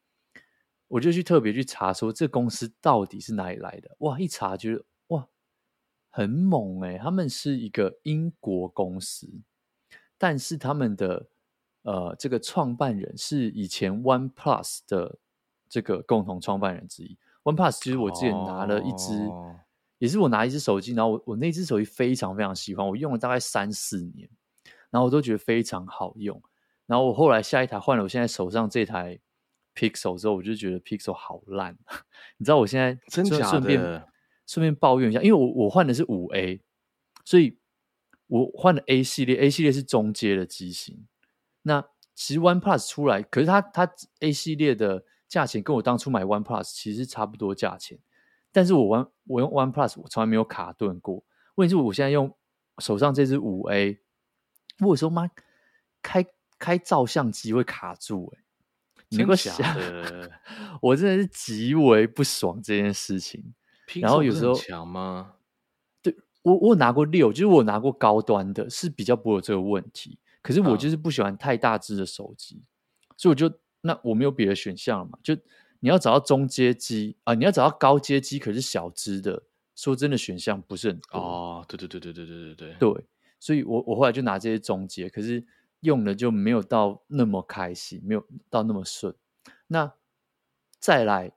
[0.87, 3.95] 我就去特别去查，说这公司到底是哪里来的？
[3.99, 4.19] 哇！
[4.19, 5.27] 一查觉得哇，
[6.09, 9.27] 很猛诶，他们是一个英国公司。
[10.17, 11.27] 但是他们的
[11.81, 15.19] 呃，这个创办人是以前 OnePlus 的
[15.67, 17.17] 这个共同创办人之一。
[17.43, 19.55] OnePlus 其实我之前拿了一支，哦、
[19.97, 24.29] 也是我拿一支手机，然后我我那支手机非常非常喜欢，我用了大概三四年，
[24.89, 26.41] 然后我都觉得非常好用。
[26.85, 29.19] 然后我后来下一台换了我现在手上这台
[29.75, 31.77] Pixel 之后，我就觉得 Pixel 好烂。
[32.37, 33.43] 你知道我现在真假的？
[33.45, 34.03] 顺便
[34.47, 36.61] 顺便抱怨一下，因为我我换的是五 A，
[37.23, 37.59] 所以。
[38.27, 41.05] 我换了 A 系列，A 系列是中阶的机型。
[41.61, 43.87] 那其实 OnePlus 出来，可是它它
[44.21, 47.99] A 系列的价钱跟我当初买 OnePlus 其实差不多价钱。
[48.51, 51.23] 但是我玩我用 OnePlus，我从来没有卡顿过。
[51.53, 52.35] 问题是，我现在用
[52.79, 53.99] 手上这支五 A，
[54.79, 55.29] 我有时候妈
[56.01, 56.25] 开
[56.57, 58.43] 开照相机会卡住、欸，
[59.11, 60.31] 哎，真的假的？
[60.81, 63.53] 我真的是极为不爽这件事情。
[64.01, 65.33] 然后有时候强吗？
[66.43, 70.19] 我我有拿过六，就是我拿过高端的，是比较不会有这个问题。
[70.43, 72.65] 可是我就是不喜欢太大只的手机，嗯、
[73.17, 73.51] 所以我就
[73.81, 75.17] 那我没有别的选项了嘛。
[75.23, 75.35] 就
[75.79, 79.41] 你要找到中阶机啊，你要找到高阶机，可是小只的，
[79.75, 81.19] 说真的选项不是很多。
[81.19, 82.75] 哦，对对对对对对对对。
[82.93, 83.05] 对，
[83.39, 85.43] 所以我我后来就拿这些中阶，可是
[85.85, 89.15] 用的就没有到那么开心，没有到那么顺。
[89.67, 89.93] 那
[90.79, 91.31] 再来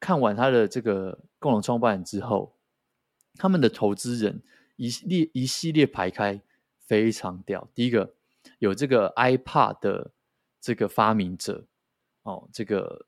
[0.00, 2.56] 看完他的这个共同创办人之后。
[3.36, 4.42] 他们的投资人
[4.76, 6.42] 一列一系列排开
[6.78, 7.66] 非常屌。
[7.72, 8.12] 第一个
[8.58, 10.10] 有这个 iPad 的
[10.60, 11.64] 这个发明者
[12.22, 13.06] 哦，这个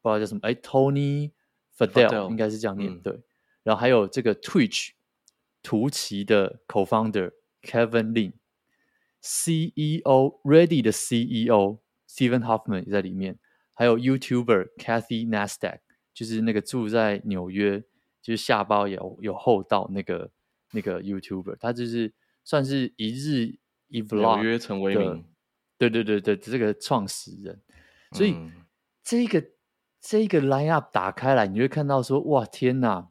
[0.00, 1.30] 不知道叫什么哎，Tony
[1.76, 3.20] Fadell 应该是这样念、嗯、对。
[3.62, 4.92] 然后还有这个 Twitch
[5.62, 7.30] 图奇的 Co-founder
[7.62, 8.32] Kevin
[9.22, 13.38] Lin，CEO Ready 的 CEO Stephen Hoffman 也在里面，
[13.74, 15.80] 还有 YouTuber Kathy Neistat，
[16.14, 17.80] 就是那个住在纽约，
[18.22, 20.30] 就是下巴有有厚道那个
[20.72, 22.12] 那个 YouTuber，他就是
[22.44, 23.58] 算是一日
[23.88, 25.24] 一 vlog 纽约陈为民，
[25.76, 27.60] 对对对对，这个创始人，
[28.12, 28.52] 所以、嗯、
[29.04, 29.44] 这个
[30.00, 33.10] 这个 line up 打开来，你会看到说，哇天哪！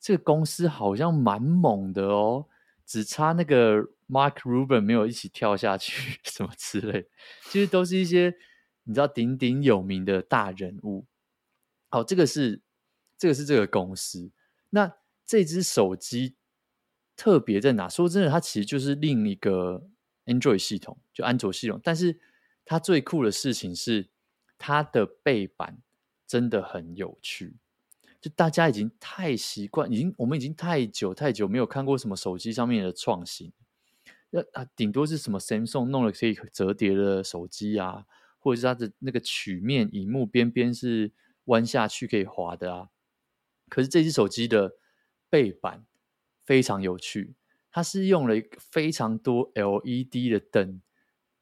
[0.00, 2.46] 这个公司好像蛮猛的哦，
[2.84, 7.08] 只差那个 Mark Rubin 没有一起跳下去， 什么之类，
[7.50, 8.36] 其实都是一些
[8.84, 11.06] 你知道鼎鼎有名的大人物。
[11.88, 12.60] 好，这个是
[13.16, 14.30] 这个是这个公司。
[14.70, 14.92] 那
[15.24, 16.34] 这只手机
[17.16, 17.88] 特别在哪？
[17.88, 19.88] 说真的，它其实就是另一个
[20.26, 21.80] Android 系统，就安卓系统。
[21.82, 22.18] 但是
[22.64, 24.08] 它最酷的事情是，
[24.58, 25.78] 它的背板
[26.26, 27.56] 真的很有趣。
[28.20, 33.52] 就大家已经太习惯，已经我们已经太久太久没有看过什么手机上面的创新，
[34.34, 38.04] 那啊顶多是什么 Samsung 弄了可以折叠的手机啊，
[38.40, 41.12] 或者是它的那个曲面荧幕边边是
[41.44, 42.88] 弯下去可以滑的啊。
[43.68, 44.72] 可是这只手机的
[45.30, 45.86] 背板
[46.44, 47.36] 非常有趣，
[47.70, 50.82] 它是用了一个非常多 LED 的灯，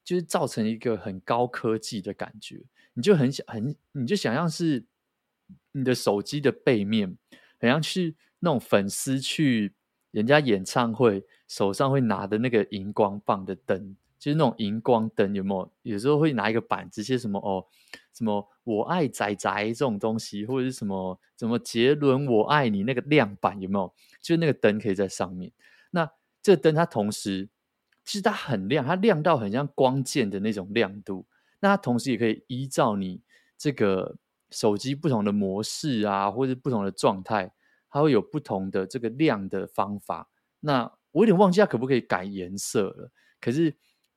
[0.04, 4.84] 就是造成一个很高科技的感觉，你就很想很你就想象是。
[5.74, 7.16] 你的手机的背面，
[7.58, 9.74] 好像去那种粉丝去
[10.12, 15.92] 人家演唱会，手上会拿的那个荧光棒的灯，就是那种荧光灯，有没有？
[15.94, 17.66] 有时候会拿一个板子，些什么哦，
[18.14, 23.92] 什么我爱宅宅这种东西，或者是什么什么杰伦我爱你那个亮板，有没有？
[24.20, 25.50] 就是那个灯可以在上面。
[25.90, 26.08] 那
[26.40, 27.48] 这个灯它同时，
[28.04, 31.26] 其实它很亮，它亮到很像光剑的那种亮度。
[31.58, 33.20] 那它同时也可以依照你
[33.58, 34.16] 这个。
[34.54, 37.50] 手机不同的模式啊，或者不同的状态，
[37.92, 40.28] 它会有不同的这个亮的方法。
[40.58, 43.12] 那我有点忘记它可不可以改颜色了。
[43.40, 43.72] 可是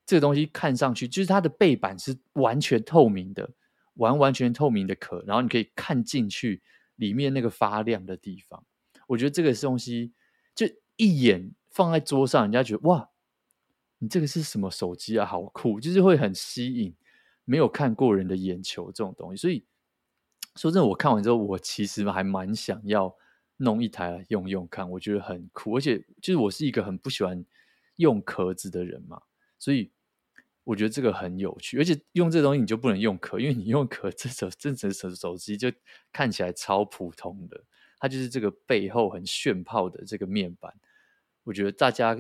[0.05, 3.47] 这个东西看上去，就是它的背板是完全透明的，
[3.95, 6.63] 完完全透明的壳，然后你可以看进去
[6.95, 8.63] 里面那个发亮的地方。
[9.05, 10.13] 我觉得这个东西
[10.55, 10.65] 就
[10.95, 13.09] 一眼放在桌上，人家觉得哇，
[13.99, 15.25] 你这个是什么手机啊？
[15.25, 16.95] 好酷，就是会很吸引
[17.43, 19.65] 没有看过人的眼球这种东西，所以。
[20.57, 23.13] 说真的，我看完之后，我其实还蛮想要
[23.57, 25.75] 弄一台来用用看，我觉得很酷。
[25.75, 27.43] 而且，就是我是一个很不喜欢
[27.97, 29.21] 用壳子的人嘛，
[29.57, 29.91] 所以
[30.63, 31.77] 我觉得这个很有趣。
[31.77, 35.71] 而且用这东西你就不能用壳，因为你用壳， 这手这整手手机就
[36.11, 37.63] 看起来超普通的。
[37.99, 40.73] 它就是这个背后很炫炮的这个面板。
[41.43, 42.17] 我觉得大家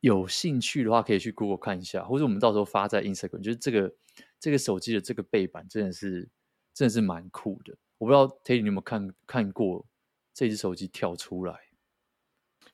[0.00, 3.40] 有兴趣的话，可以去 Google 看一下，或者我们到时候发在 Instagram。
[3.42, 3.94] 就是这个
[4.40, 6.28] 这个手机的这个背板真的是。
[6.74, 9.84] 真的是蛮酷的，我不知道 Teddy 你有没有看看过
[10.38, 11.52] 这只手机跳出来？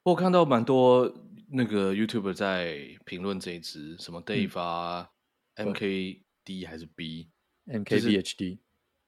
[0.03, 1.11] 我看到蛮多
[1.49, 5.09] 那个 YouTuber 在评论这一只，什么 Dave 啊、
[5.55, 8.59] 嗯、MKD 还是 B，MKBHD，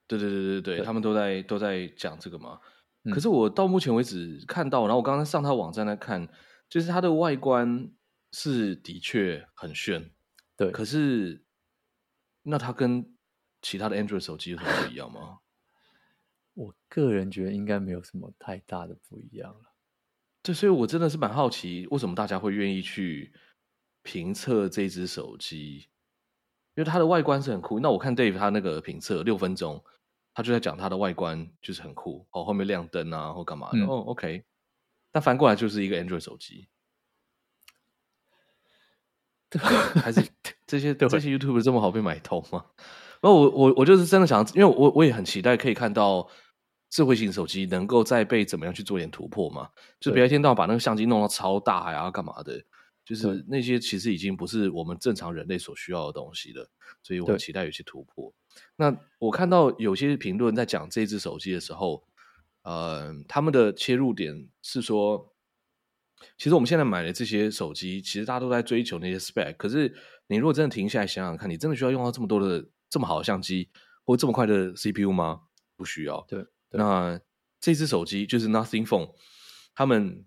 [0.07, 2.59] 对对对对对，对他们都在都在讲这个嘛。
[3.03, 6.27] 嗯、可是我到目前为止看到，然后我刚刚上他网站来看，
[6.71, 7.93] 就是它的外观
[8.33, 10.13] 是的确很炫，
[10.57, 10.71] 对。
[10.71, 11.45] 可是
[12.45, 13.15] 那它跟
[13.61, 15.41] 其他的 Android 手机有什么不一样吗？
[16.57, 19.73] 我个人觉得应该没有什么太大的不一样了。
[20.43, 23.31] 对，所以我真的是蛮好奇，为什么大家会愿意去
[24.03, 25.89] 评测这只手机？
[26.75, 27.79] 因为它的外观是很酷。
[27.79, 29.85] 那我看 Dave 他那个评测六分钟，
[30.33, 33.79] 他就在讲它的外观就是很酷哦，后面亮灯啊或干嘛的。
[33.79, 34.45] 嗯、哦，OK。
[35.13, 36.69] 但翻过来就是一个 Android 手机，
[40.01, 40.27] 还是
[40.67, 42.65] 这些这些 YouTuber 这么好被买通吗？
[43.23, 46.29] 那我我我就是真的想，因为我我也很期待可以看到
[46.97, 49.69] 智慧型手机能够再被怎么样去做点突破吗，
[50.01, 52.65] 就别一天到晚把那个相机弄到超大呀，干嘛的？
[53.05, 56.71] 就是那些其实已经不是我们正常人类所需要的东西了，
[57.03, 58.33] 所以我很期待有些突破。
[58.77, 62.03] 那我看到有些评论在讲这只手机的时候，
[62.63, 65.35] 呃，他们的切入点是说，
[66.39, 69.95] 其实我们现在买的这些手机，其实大家都在追求那些 spec，可是
[70.29, 72.67] 你如果真的停下来想想看，你真的需要用到这么多的。
[72.89, 73.69] 这么好的相机
[74.05, 75.41] 或这么快的 CPU 吗？
[75.77, 76.25] 不需要。
[76.29, 76.47] 对
[76.77, 77.21] 那
[77.61, 79.15] 这只手机就是 Nothing Phone，
[79.75, 80.25] 他们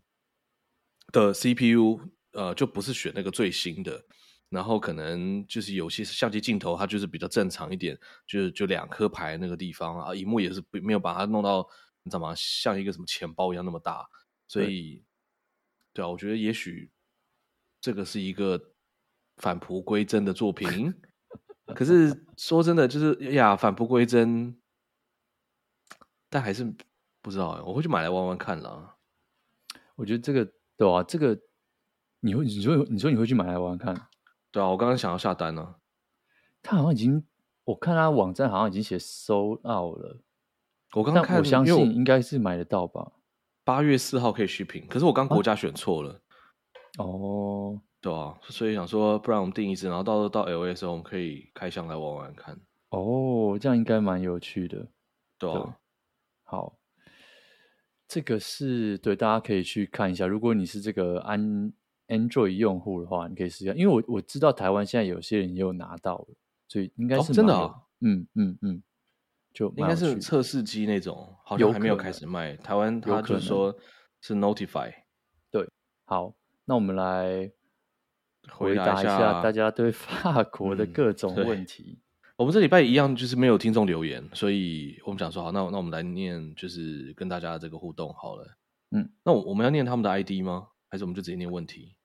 [1.12, 2.00] 的 CPU
[2.34, 4.04] 呃就不是选那个最新的，
[4.50, 7.98] 然后可能就是有些相机镜头它就是比较正常一点，
[8.28, 11.68] 就是就两颗牌那个地方啊，荧幕也是没有把它弄到
[12.04, 12.34] 你知道吗？
[12.36, 14.06] 像一个什么钱包一样那么大，
[14.48, 15.04] 所以
[15.94, 16.92] 对，对啊，我觉得也许
[17.80, 18.74] 这个是一个
[19.38, 20.94] 返璞归真的作品。
[21.76, 24.59] 可是说真的，就是呀，返璞归真，
[26.30, 26.64] 但还是
[27.22, 28.96] 不知道哎，我会去买来玩玩看啦。
[29.96, 31.38] 我觉得这个对啊，这个
[32.22, 34.08] 你会你说你说你会去买来玩玩看？
[34.52, 35.76] 对啊，我刚刚想要下单呢。
[36.62, 37.24] 他好像已经，
[37.64, 40.22] 我看他网站好像已经写 sold out 了。
[40.94, 43.12] 我刚刚看，我相信应该是买得到吧。
[43.64, 46.22] 八月四号可以续品，可是我刚国家选错了。
[46.98, 52.60] 啊、哦，对啊，所以想说，不然我们定一次，然后到时候到 L A 的时候，我们可以开箱来玩玩看。
[52.90, 54.88] 哦，这样应该蛮有趣的。
[55.38, 55.74] 对啊，对
[56.50, 56.80] 好，
[58.08, 60.26] 这个是对，大家可以去看一下。
[60.26, 61.72] 如果你是这个安
[62.08, 66.36] Android 用户的话，你可以试一下，因为我我知道台湾现在有些人也有拿到了，
[66.68, 67.76] 所以应该是、哦、真的啊。
[68.02, 68.84] 嗯嗯嗯。
[69.52, 72.56] 就应该是测试机那种，好像还没有开始卖。
[72.58, 73.76] 台湾他就说
[74.22, 74.94] 是 Notify。
[75.50, 75.68] 对，
[76.06, 76.36] 好，
[76.66, 77.52] 那我们来
[78.48, 82.00] 回答一下大家对法国的各种问题。
[82.00, 82.02] 嗯、
[82.40, 88.48] 我们这礼拜一样就是没有听众留言，所以我们想说好，那那我们来念，就是跟大家这个互动好了。
[88.92, 90.70] 嗯，那我我们要念他们的 ID 吗？
[90.88, 91.98] 还是我们就直接念问题？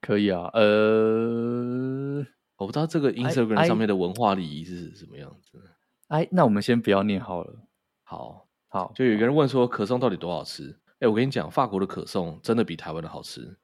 [0.00, 5.60] 可以啊，呃，我不知道这个 Instagram 上面的文化礼仪是什么样子。
[6.08, 7.68] 哎，那我们先不要念好了。
[8.04, 10.80] 好，好，就有一个人问说，可颂到底多好吃？
[11.00, 13.58] 哎，我跟你讲，法国的可颂真的比台湾的好吃。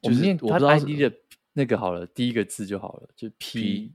[0.00, 1.12] 就是念他 ID 的
[1.52, 3.92] 那个好了，第一个字就好了，就 P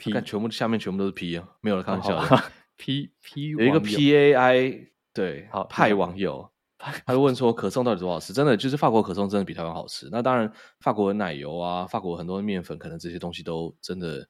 [0.00, 2.42] P，看全部下面全部都是 P 啊，没有了，开玩笑的。
[2.76, 8.32] P P 有一个 P A I，对，好派网友，他就问说，可颂到底多好吃？
[8.32, 10.08] 真的就是法国可颂真的比台湾好吃。
[10.10, 14.26] 那当然，法国的奶油啊，法国很多的面粉，可能这些东西都真的。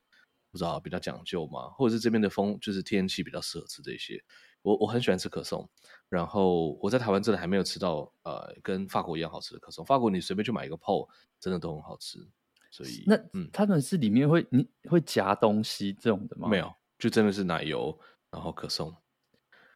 [0.53, 4.21] 不知道比较讲究嘛，或者是这边的风就是天气比较适合吃这些。
[4.63, 5.71] 我我很喜欢吃可颂，
[6.09, 9.85] 然后我在台湾真的还没有吃到呃跟法国一样好吃的可颂。
[9.85, 11.07] 法国你随便去买一个泡，
[11.39, 12.19] 真的都很好吃。
[12.71, 16.49] 所以那嗯，他们是里面会你会夹东西这种的吗？
[16.49, 17.99] 没有，就真的是奶油，
[18.31, 18.95] 然后可颂。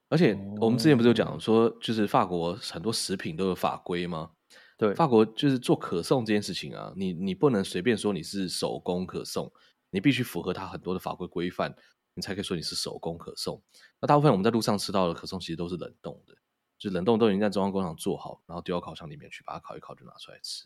[0.09, 4.31] 而且我们之前不是有讲说，就是法国很多食品都有法规吗？
[4.79, 9.53] 对，法国就是做可颂这件事情啊，你你不能随便说你是手工可颂。
[9.91, 11.73] 你必须符合它很多的法规规范，
[12.15, 13.63] 你才可以说你是手工可颂。
[14.01, 16.35] 那大部分我们在路上吃到的可颂其实都是冷冻的，
[16.77, 20.65] 就冷冻都已经在中央工厂做好，然后丢到烤箱里面去，把它烤一烤就拿出来吃。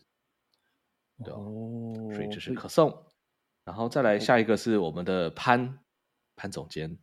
[1.23, 3.05] 对哦，所以这是可颂。
[3.65, 5.79] 然后再来下一个是我们的潘
[6.35, 6.97] 潘总监，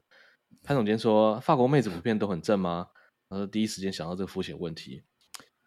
[0.62, 2.88] 潘总监说法国妹子普遍都很正吗？
[3.28, 5.02] 然后第一时间想到这个肤浅问题。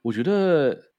[0.02, 0.92] 我觉得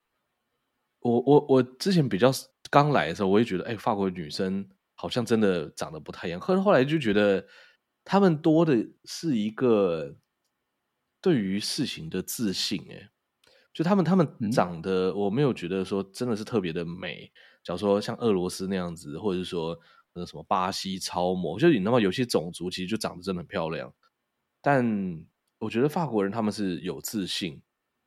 [1.01, 2.30] 我我我之前比较
[2.70, 4.68] 刚来的时候，我也觉得哎，法国女生。
[5.01, 7.42] 好像真的长得不太一样，可是后来就觉得
[8.05, 10.14] 他们多的是一个
[11.22, 13.09] 对于事情的自信，哎，
[13.72, 17.30] 就他们他们长得我没有觉得说真的是特别的美，
[17.62, 19.78] 假如说像俄罗斯那样子，或者是说
[20.14, 23.92] 那什么巴西超模，就是你那么有些种族其实就长得真的很漂亮，
[24.60, 25.24] 但
[25.58, 27.62] 我觉得法国人他们是有自信，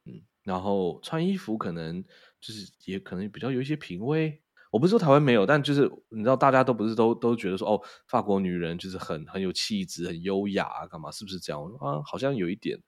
[0.05, 2.03] 嗯，然后穿衣服可能
[2.41, 4.41] 就是也可能比较有一些品味。
[4.72, 11.11] 我不是说台湾没有，但就是你知道，大家都不是都都觉得说哦，法国女人就是很很有气质、很优雅啊，干嘛？
[11.11, 12.01] 是不是这样啊？
[12.03, 12.82] 好像有一点，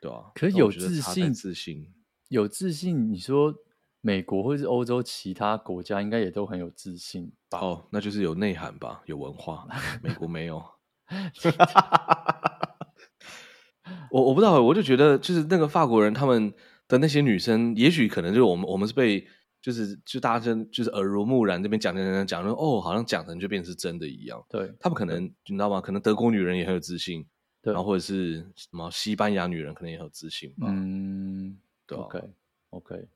[0.00, 0.32] 对吧、啊？
[0.34, 1.92] 可是有自信，自信
[2.28, 3.12] 有自信。
[3.12, 3.54] 你说
[4.00, 7.58] 美国或是欧洲其他国家，应该也都很有自信吧？
[7.60, 9.66] 哦，那就是有内涵吧，有文化。
[10.02, 10.62] 美国没有。
[14.10, 16.52] 我我不知道，我就觉得就是那个法国人他们
[16.88, 19.26] 的那些女生，也许可能就是我们我们是被。
[19.62, 24.42] 就是就大家真就是耳濡目染，这边讲讲讲讲说哦，好像讲成就变成是真的一样。
[24.48, 25.82] 对，他们可能你知道吗？
[25.82, 27.26] 可能德国女人也很有自信，
[27.62, 30.66] 对，然后或者是什么西班牙女人可能也很有自信吧。
[30.68, 32.20] 嗯，对啊，OK
[32.70, 33.08] OK，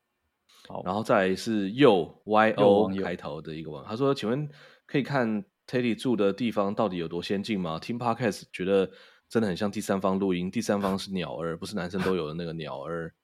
[0.68, 4.48] 好，然后再来是右 Y O 开头的一个网，他说：“请问
[4.86, 7.78] 可以看 Teddy 住的地方到底有多先进吗？
[7.78, 8.90] 听 Podcast 觉得
[9.28, 13.14] 真的很像第三方录音，第三方是鸟儿，不是男生都有的那个鸟儿。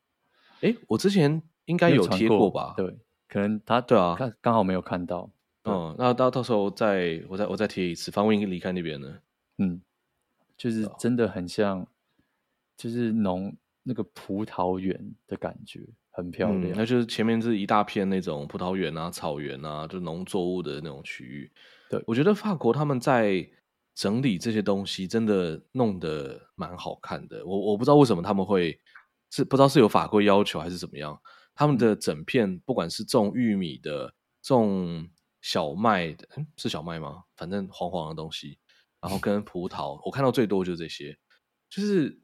[0.61, 2.75] 哎，我之前应该有贴过吧？
[2.77, 2.97] 对。”
[3.33, 5.31] 可能他对啊，刚刚好没有看到。
[5.63, 8.11] 嗯，那到到时候再我再我再贴一次。
[8.11, 9.23] 方文英离开那边了？
[9.59, 9.81] 嗯，
[10.61, 11.87] 就是真的很像，
[12.77, 15.81] 就是农那个葡萄园的感觉，
[16.11, 16.71] 很漂亮。
[16.71, 21.51] 嗯，那就是前面是一大片那种葡萄园啊、草原啊，就农作物的那种区域。
[21.89, 23.49] 对，我觉得法国他们在
[23.95, 27.43] 整理这些东西，真的弄得蛮好看的。
[27.47, 28.79] 我我不知道为什么他们会
[29.31, 31.19] 是不知道是有法规要求还是怎么样。
[31.55, 35.09] 他们的整片，不管是种玉米的、种
[35.41, 37.25] 小麦的，嗯，是小麦吗？
[37.35, 38.59] 反正黄黄的东西，
[39.01, 41.17] 然后跟葡萄，我看到最多就是这些，
[41.69, 42.21] 就是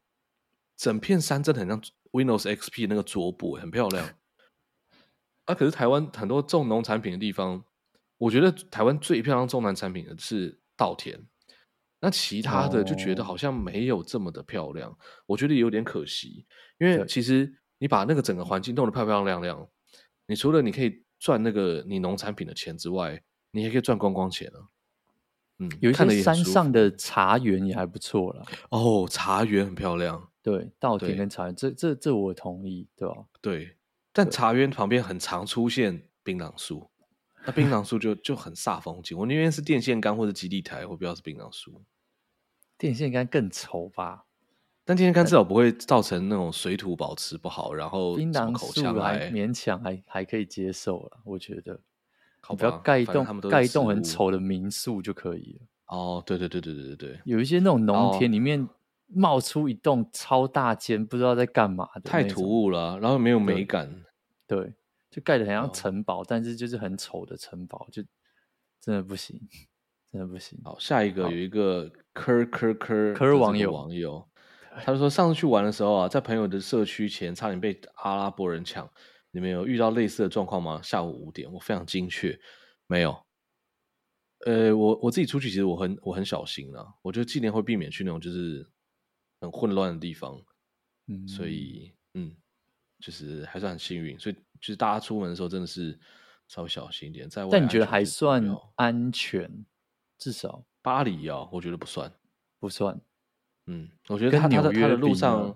[0.75, 4.07] 整片山真的很像 Windows XP 那个桌布，很漂亮。
[5.45, 7.63] 啊，可是台湾很多种农产品的地方，
[8.17, 11.19] 我觉得台湾最漂亮种农产品的是稻田，
[11.99, 16.45] 那其他的就觉得好像没有这么的漂亮，哦、我觉得有点可惜，
[16.79, 17.53] 因为其实。
[17.79, 19.69] 你把那个整个环境弄得漂漂亮亮，
[20.25, 23.21] 你除了你可以赚那个你农产品的钱之外，
[23.51, 24.57] 你还可以赚观光钱啊。
[25.59, 28.45] 嗯，有一些山上的茶园也还不错了。
[28.69, 30.29] 哦，茶园很漂亮。
[30.43, 33.15] 对，稻田跟茶园，这这这我同意，对吧？
[33.41, 33.75] 对，
[34.13, 36.89] 但茶园旁边很常出现槟榔树，
[37.45, 39.17] 那槟榔树就就很煞风景。
[39.17, 41.83] 我宁愿是电线杆或者基地台，我不要是槟榔树。
[42.77, 44.25] 电线杆更丑吧？
[44.85, 51.77] 但电线杆至少不会造成那种水土保持不好，然后槟榔树还勉强还还可以接受了，我觉得。
[52.49, 55.67] 你不要盖一栋盖一栋很丑的民宿就可以了。
[55.87, 58.67] 哦，对对对对对对对，有一些那种农田里面
[59.07, 63.89] 冒出一栋超大间，不知道在干嘛的，太突兀了，然后没有美感。
[64.45, 64.73] 对，对
[65.09, 68.03] 就盖得很像城堡，哦，但是就是很丑的城堡，就
[68.81, 69.39] 真的不行，
[70.11, 70.59] 真的不行。
[70.63, 74.27] 好，下一个有一个科科科科网友网友，
[74.83, 78.89] 他就说上次去玩的时候啊，在朋友的社区前差点被阿拉伯人抢。
[79.31, 80.81] 你们有遇到类似的状况吗？
[80.81, 82.39] 下午五点，我非常精确，
[82.87, 83.15] 没有。
[84.45, 88.65] 呃，我我自己出去，其实我很我很小心啦，我就尽量会避免去那种就是
[89.41, 90.39] 很混乱的地方。
[91.07, 92.35] 嗯，所以嗯，
[92.99, 94.17] 就是还算很幸运。
[94.19, 95.99] 所以就是大家出门的时候，真的是
[96.47, 97.29] 稍微小心一点。
[97.29, 98.43] 在外，但你觉得还算
[98.75, 99.65] 安全？
[100.17, 102.11] 至少巴黎啊，我觉得不算，
[102.59, 102.99] 不算。
[103.65, 105.55] 嗯，我觉得他他的他的路上。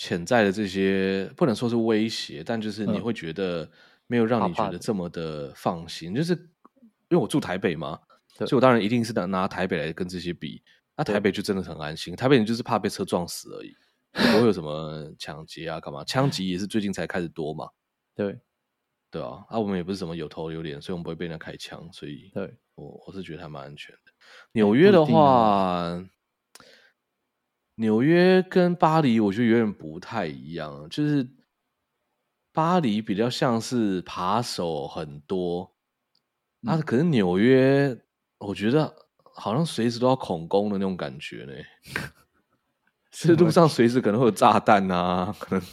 [0.00, 3.70] 潜在的这些不能说是威胁，但就是你会觉得
[4.06, 6.32] 没有让你觉得这么的放心，嗯、就是
[7.10, 8.00] 因为我住台北嘛，
[8.38, 10.62] 所以我当然一定是拿拿台北来跟这些比。
[10.96, 13.76] 那台北就真的很安心，台北人就是怕被车撞死而已，
[14.12, 16.02] 不会有什么抢劫啊干嘛？
[16.02, 17.68] 枪击也是最近才开始多嘛。
[18.16, 18.40] 对，
[19.10, 24.12] 对啊，啊我们也不是什么有头有脸，所以我们不会被人家开枪，所以对我我是觉得还蛮安全的。
[24.52, 26.02] 纽约的话。
[27.80, 30.86] 纽约跟巴黎，我觉得有点不太一样。
[30.90, 31.26] 就是
[32.52, 35.72] 巴黎比较像是扒手很多，
[36.66, 37.98] 啊，可是纽约，
[38.36, 38.94] 我觉得
[39.34, 41.54] 好像随时都要恐攻的那种感觉呢。
[43.12, 45.66] 是路上随时可能会有炸弹啊，可能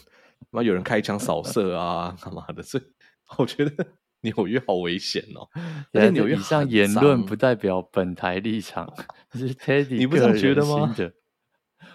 [0.50, 2.64] 妈有人开枪扫射啊，干嘛的？
[2.64, 2.84] 所以
[3.38, 3.86] 我觉得
[4.22, 5.46] 纽约好危险哦。
[5.92, 8.92] 但纽约以上言论不代表本台立场，
[9.36, 10.96] 是 Teddy 你不这么觉得吗？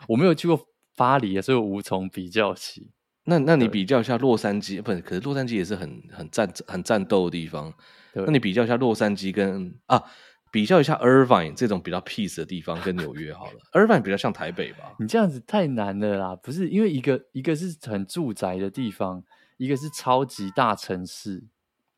[0.09, 2.91] 我没有去过巴黎啊，所以我无从比较起。
[3.25, 5.01] 那那你比较一下洛杉矶，不是？
[5.01, 7.73] 可是洛杉矶也是很很战很战斗的地方。
[8.15, 10.03] 那你比较一下洛杉矶跟啊，
[10.51, 13.53] 比较一下 Irvine 这种比较 peace 的地方跟纽约好了。
[13.73, 14.97] Irvine 比较像台北吧？
[14.99, 16.37] 你这样子太难了啦！
[16.37, 19.23] 不是因为一个一个是很住宅的地方，
[19.57, 21.45] 一个是超级大城市，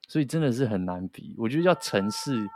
[0.07, 1.35] 所以真的是很难比。
[1.39, 2.47] 我觉得叫城市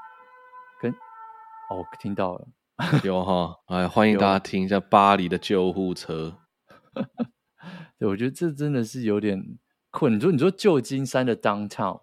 [0.80, 2.46] 跟哦，听到了。
[3.02, 6.38] 有哈，哎，欢迎大家听一下巴黎的救护车。
[7.98, 9.58] 对，我觉得这真的是有点
[9.90, 10.14] 困。
[10.14, 12.02] 你说，你说旧金山的 downtown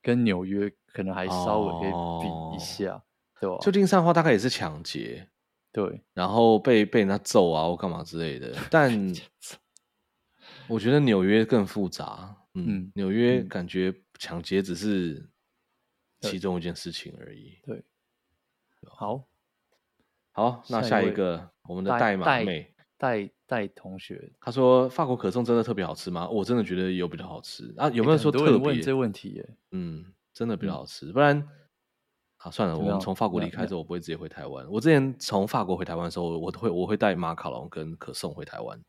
[0.00, 3.02] 跟纽约可能还稍微可以比一下，哦、
[3.38, 3.58] 对吧？
[3.60, 5.28] 旧金山的话，大概也是抢劫，
[5.70, 8.56] 对，然后被被人家揍啊或干嘛之类的。
[8.70, 8.90] 但
[10.68, 12.34] 我觉得纽约更复杂。
[12.54, 15.28] 嗯，纽约感觉抢劫只是
[16.22, 17.58] 其中一件事情而已。
[17.62, 17.76] 对，
[18.80, 19.22] 对好。
[20.36, 26.28] 好，那下一个一我们的代码妹戴戴同学，他说法国可颂真的特别好吃吗？
[26.28, 27.88] 我真的觉得有比较好吃啊。
[27.90, 28.50] 有没有说特别？
[28.50, 29.56] 欸、问这问题耶？
[29.70, 31.06] 嗯，真的比较好吃。
[31.06, 31.48] 嗯、不然，
[32.36, 34.68] 好算了，我们从法国离开之后，我不会直接回台湾。
[34.68, 38.82] 我之前从法国回台湾的时候，我都会我会带马卡龙跟可颂回台湾。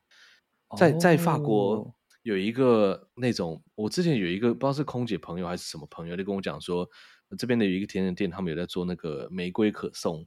[0.75, 1.93] 在在法国
[2.23, 6.89] 有一个那种，我之前有一个不知道是空姐朋友还是什么朋友，就跟我讲说，
[7.37, 10.25] 这边的有一个甜点店，他们有在做那个玫瑰可颂。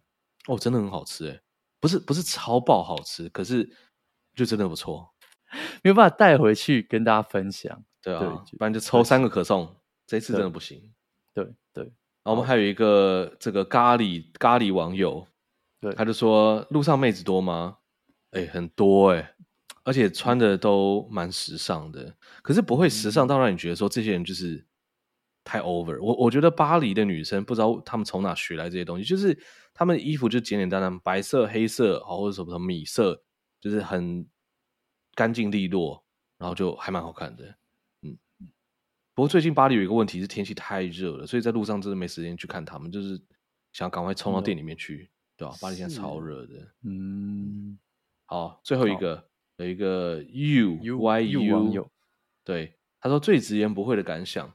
[0.49, 1.41] 哦，真的很好吃哎，
[1.79, 3.71] 不是不是超爆好吃，可是
[4.35, 5.09] 就真的不错，
[5.85, 7.85] 没有办法带回去跟大家分享。
[8.03, 9.77] 对啊，对不然就抽三个可颂，
[10.07, 10.91] 这一次真的不行。
[11.35, 15.27] 对对，然后我们还有一个这个咖喱咖喱网友，
[15.81, 17.79] 对，他就说路上妹子多吗？
[18.31, 19.35] 哎，很多哎，
[19.85, 24.65] 而且穿的都蛮时尚的，可是不会时尚到让你觉得说这些人就是。
[25.45, 29.39] 太 over，我我觉得巴黎的女生不知道她们从哪学来这些东西，就是
[29.79, 33.23] 她们的衣服就简简单单，白色、黑色，或者什么什么米色，
[33.61, 34.29] 就是很
[35.15, 36.05] 干净利落，
[36.37, 37.45] 然后就还蛮好看的。
[38.03, 38.19] 嗯，
[39.15, 43.23] 不过最近巴黎有一个问题是天气太热了，所以在路上真的没时间去看他们，就是
[43.73, 45.55] 想赶快冲到店里面去，对吧？
[45.63, 46.75] 巴黎现在超热的。
[46.83, 47.79] 嗯，
[48.27, 51.91] 好，最后一个有一个 U Y U，
[52.43, 54.53] 对，他说最直言不讳的感想。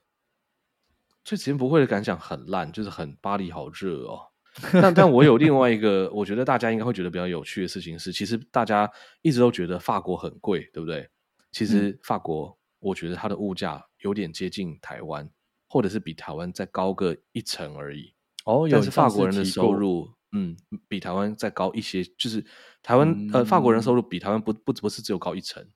[1.23, 4.32] 最直言不讳的感想很烂，就是很巴黎好热哦。
[4.73, 8.87] 但但我有另外一个，我觉得大家应该会觉得比较有趣的事情是，其实大家
[9.23, 11.09] 一直都觉得法国很贵，对不对？
[11.51, 15.27] 其实法国，我觉得它的物价有点接近台湾，
[15.67, 18.13] 或者是比台湾再高个一层而已。
[18.45, 20.55] 哦，但是法国人的收入，嗯，
[20.87, 22.45] 比台湾再高一些，就是
[22.83, 25.67] 台湾、嗯、呃，法国人收入比台湾不不不是只有高一层，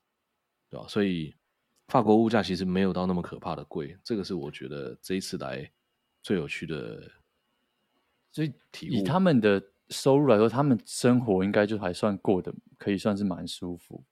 [0.70, 0.86] 对吧？
[0.88, 1.34] 所以
[1.88, 5.68] 法国物价其实没有到那么可怕的贵，这个是我觉得这一次来
[6.22, 7.02] 最有趣的。
[8.38, 14.04] 所以以他们的收入来说，他们生活应该就还算过得可以算是蛮舒服。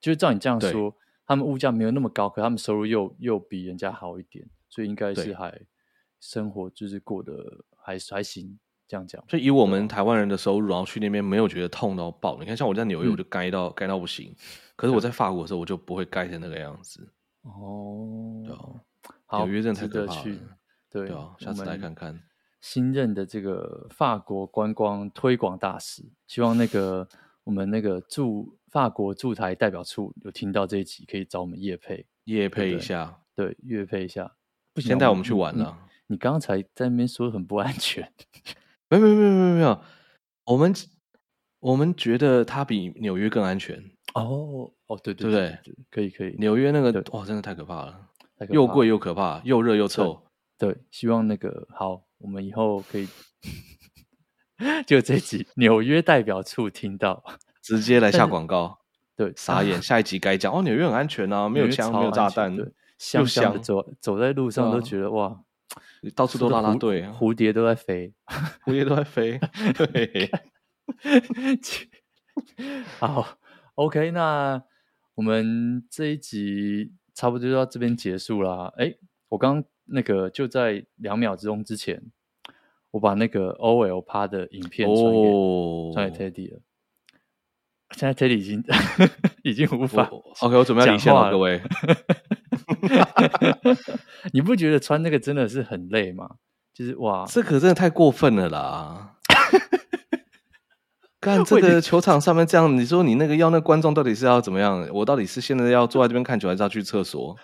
[0.00, 0.94] 就是照你这样说，
[1.26, 5.60] 他们物价没有那么高，可他们收入又又比人家好一点，所以应该是还
[6.18, 7.64] 生活就是过得。
[7.82, 9.24] 还还行，这样讲。
[9.26, 12.38] 所以以我们台湾人的收入，然后去那边没有觉得痛到爆。
[12.38, 14.36] 你看，像我在纽约，我就该到该、嗯、到不行。
[14.76, 17.10] 可是我在法国的时候，我就不会该成那个样子。
[17.40, 18.54] 哦，对
[19.26, 20.22] 啊，纽约真的太可怕了。
[20.90, 22.20] 对，对啊，下次来看看。
[22.60, 27.08] 新任的这个法国观光推广大使，希望那个
[27.44, 34.36] 我们那个驻法国驻台代表处有听到这一集，可以找我们叶配叶配一下，对，叶配一下。
[34.72, 35.76] 不行，先带我们去玩了。
[36.06, 38.12] 你刚刚才在那边说很不安全，
[38.88, 39.80] 没有没有没有没有没有，
[40.44, 40.72] 我们
[41.60, 43.76] 我们觉得它比纽约更安全
[44.14, 48.08] 哦哦对对对对，可以可以，纽约那个哇真的太可怕了，
[48.48, 50.22] 又贵又可怕，又热又臭，
[50.58, 53.08] 对，希望那个好，我们以后可以
[54.86, 57.24] 就这集纽约代表处听到，
[57.60, 58.78] 直接来下广告，
[59.16, 65.42] 对，傻眼， 下一集该讲哦，纽约很安全啊，没有枪没有炸弹，对，香香的走走在路上都觉得哇。
[66.16, 68.12] 到处都 拉拉队，蝴蝶都在飞，
[68.64, 69.38] 蝴蝶都在飞。
[69.74, 70.30] 对，
[72.98, 73.38] 好
[73.76, 74.60] ，OK，那
[75.14, 78.72] 我们这一集差不多就到这边结束啦。
[78.78, 78.94] 哎，
[79.28, 82.02] 我刚那个就在两秒钟之前，
[82.92, 86.60] 我把那个 OL 趴的影片传给、哦、传给 Teddy 了。
[87.92, 88.62] 现在 Teddy 已经
[89.42, 90.08] 已经无法
[90.40, 91.60] OK，我准备要离线了，各位。
[94.32, 96.36] 你不觉得穿那个真的是很累吗？
[96.72, 99.16] 就是哇，这可真的太过分了啦！
[101.20, 104.88] 看 这个球场上面这样，你说你那个要那观众到底是要怎么样？
[104.94, 107.36] 我到底是现在要坐在这边看球，还是要去厕所？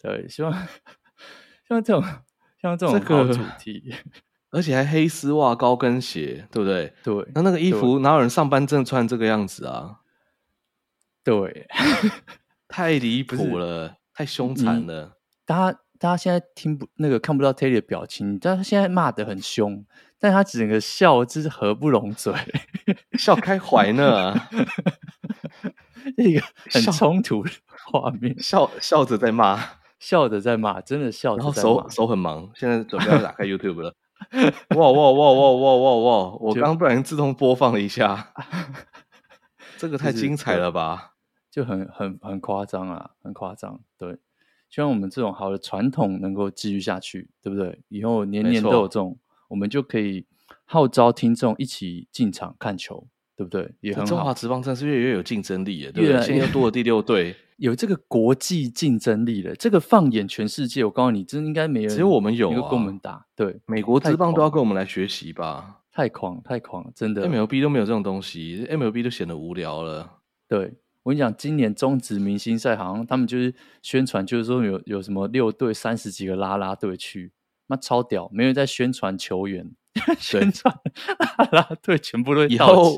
[0.00, 0.52] 对，希望
[1.68, 2.02] 像这种
[2.60, 3.96] 像这种好主题，这个、
[4.50, 6.92] 而且还黑丝袜、高跟鞋，对不对？
[7.02, 10.00] 对，那那个衣服哪有人上班真的穿这个样子啊？
[11.24, 11.66] 对。
[12.68, 15.16] 太离谱了，太凶残了！
[15.46, 19.86] 大家大家现在听不那个看不到 Teddy 的表情，但他现在骂的很凶，
[20.18, 22.34] 但他整个笑就是合不拢嘴，
[23.16, 24.34] 笑开怀呢，
[26.18, 27.50] 一个很冲突的
[27.90, 29.58] 画面，笑笑着在骂，
[29.98, 33.94] 笑着在骂，真的笑着在骂，然后手手很忙，现在准备要打开 YouTube 了，
[34.76, 36.36] 哇哇哇哇哇哇哇！
[36.40, 38.32] 我刚刚不小心自动播放了一下，
[39.78, 41.12] 这个太精彩了吧！
[41.50, 43.80] 就很很很夸张啊，很夸张。
[43.96, 44.18] 对，
[44.68, 47.82] 希望我们这种好的传统能够继续下去，对不对？
[47.88, 49.18] 以后年年都有这种，
[49.48, 50.26] 我们就可以
[50.64, 53.06] 号召听众一起进场看球，
[53.36, 53.74] 对不对？
[53.80, 54.06] 也很好。
[54.06, 56.22] 中华职棒真是越来越有竞争力耶，对不对？
[56.22, 59.54] 现在又多了第六队，有这个国际竞争力了。
[59.54, 63.26] 这个放眼全世界，我告诉你，真应该没人，只有我们有啊，跟我们打。
[63.34, 65.82] 对，美国职棒都要跟我们来学习吧？
[65.92, 67.28] 太狂，太狂，真的。
[67.28, 70.18] MLB 都没有这种东西，MLB 都显得无聊了。
[70.48, 70.74] 对。
[71.02, 77.30] 我跟你讲，今年中职明星赛好像他们就是宣传，就是说有有什么六队三十几个拉拉队去，
[77.68, 79.70] 那超屌，没有在宣传球员，
[80.18, 80.74] 宣传
[81.38, 82.96] 拉拉队全部都以后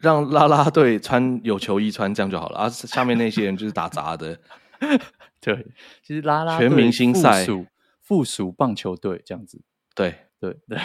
[0.00, 4.38] 让拉拉队穿有球衣穿这样就好了，啊，下面那些人就是打杂的。
[5.40, 5.66] 对，
[6.02, 7.66] 其实啦啦全明星赛附属
[8.00, 9.62] 附属棒球队这样子，
[9.94, 10.78] 对对对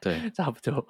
[0.00, 0.86] 对， 差不多。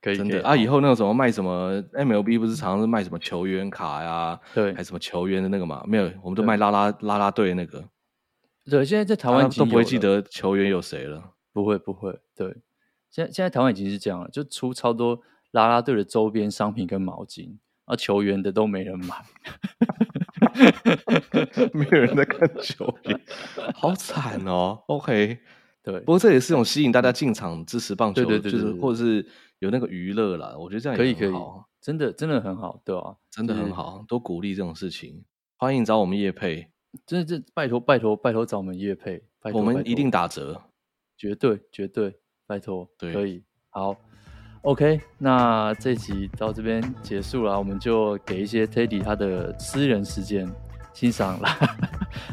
[0.00, 0.56] 可以，真的啊！
[0.56, 4.36] 以后那个什么卖什么 MLB 不是常常是卖什么球员卡呀？
[4.52, 5.84] 对，还什么球员的那个嘛？
[5.86, 7.84] 没有，我们都卖拉拉拉拉队那个。
[8.68, 11.34] 对，现在在台湾都不会记得球员有谁了。
[11.52, 12.18] 不会，不会。
[12.34, 12.48] 对，
[13.08, 15.20] 现在现在台湾已经是这样了，就出超多
[15.52, 19.24] 啦啦队的周边商品跟毛巾，啊，球员的都没人买，
[21.72, 23.20] 没有人在看球员，
[23.74, 24.82] 好惨哦。
[24.88, 25.38] OK。
[25.84, 29.26] 对，不过这也是一种吸引大家进场支持棒球，对对对，就是或者是
[29.58, 30.54] 有那个娱乐啦。
[30.56, 31.32] 我觉得这样可以可以，
[31.80, 33.16] 真的真的很好，对吧？
[33.32, 35.24] 真的很好，多鼓励这种事情。
[35.56, 36.70] 欢迎找我们叶配，
[37.04, 40.62] 真的这拜托拜托拜托找我们叶配，我们一定打折，
[41.16, 43.42] 绝对绝对，拜托，对，可以。
[43.70, 43.96] 好
[44.62, 50.48] ，OK，那这集到这边结束了，我们就给一些 Teddy 他的私人时间，
[50.92, 51.56] 欣赏啦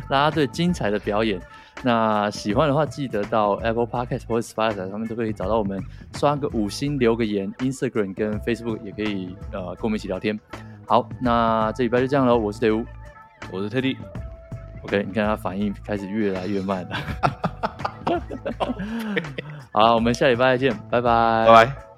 [0.09, 1.39] 啦啦队精彩的表演。
[1.81, 5.81] 那喜欢的话，记得到 Apple Podcast 或者 Spotify 上面都可以找到我们，
[6.15, 10.37] 刷个五星，留个言，Instagram 跟 Facebook 也可以呃跟我们一起聊天。
[10.85, 12.83] 好，那这礼拜就这样喽，我是队伍，
[13.49, 16.97] 我是 Teddy，OK，你看他反应开始越来越慢了。
[19.71, 21.88] 好，我们下礼拜再见，拜拜，拜拜。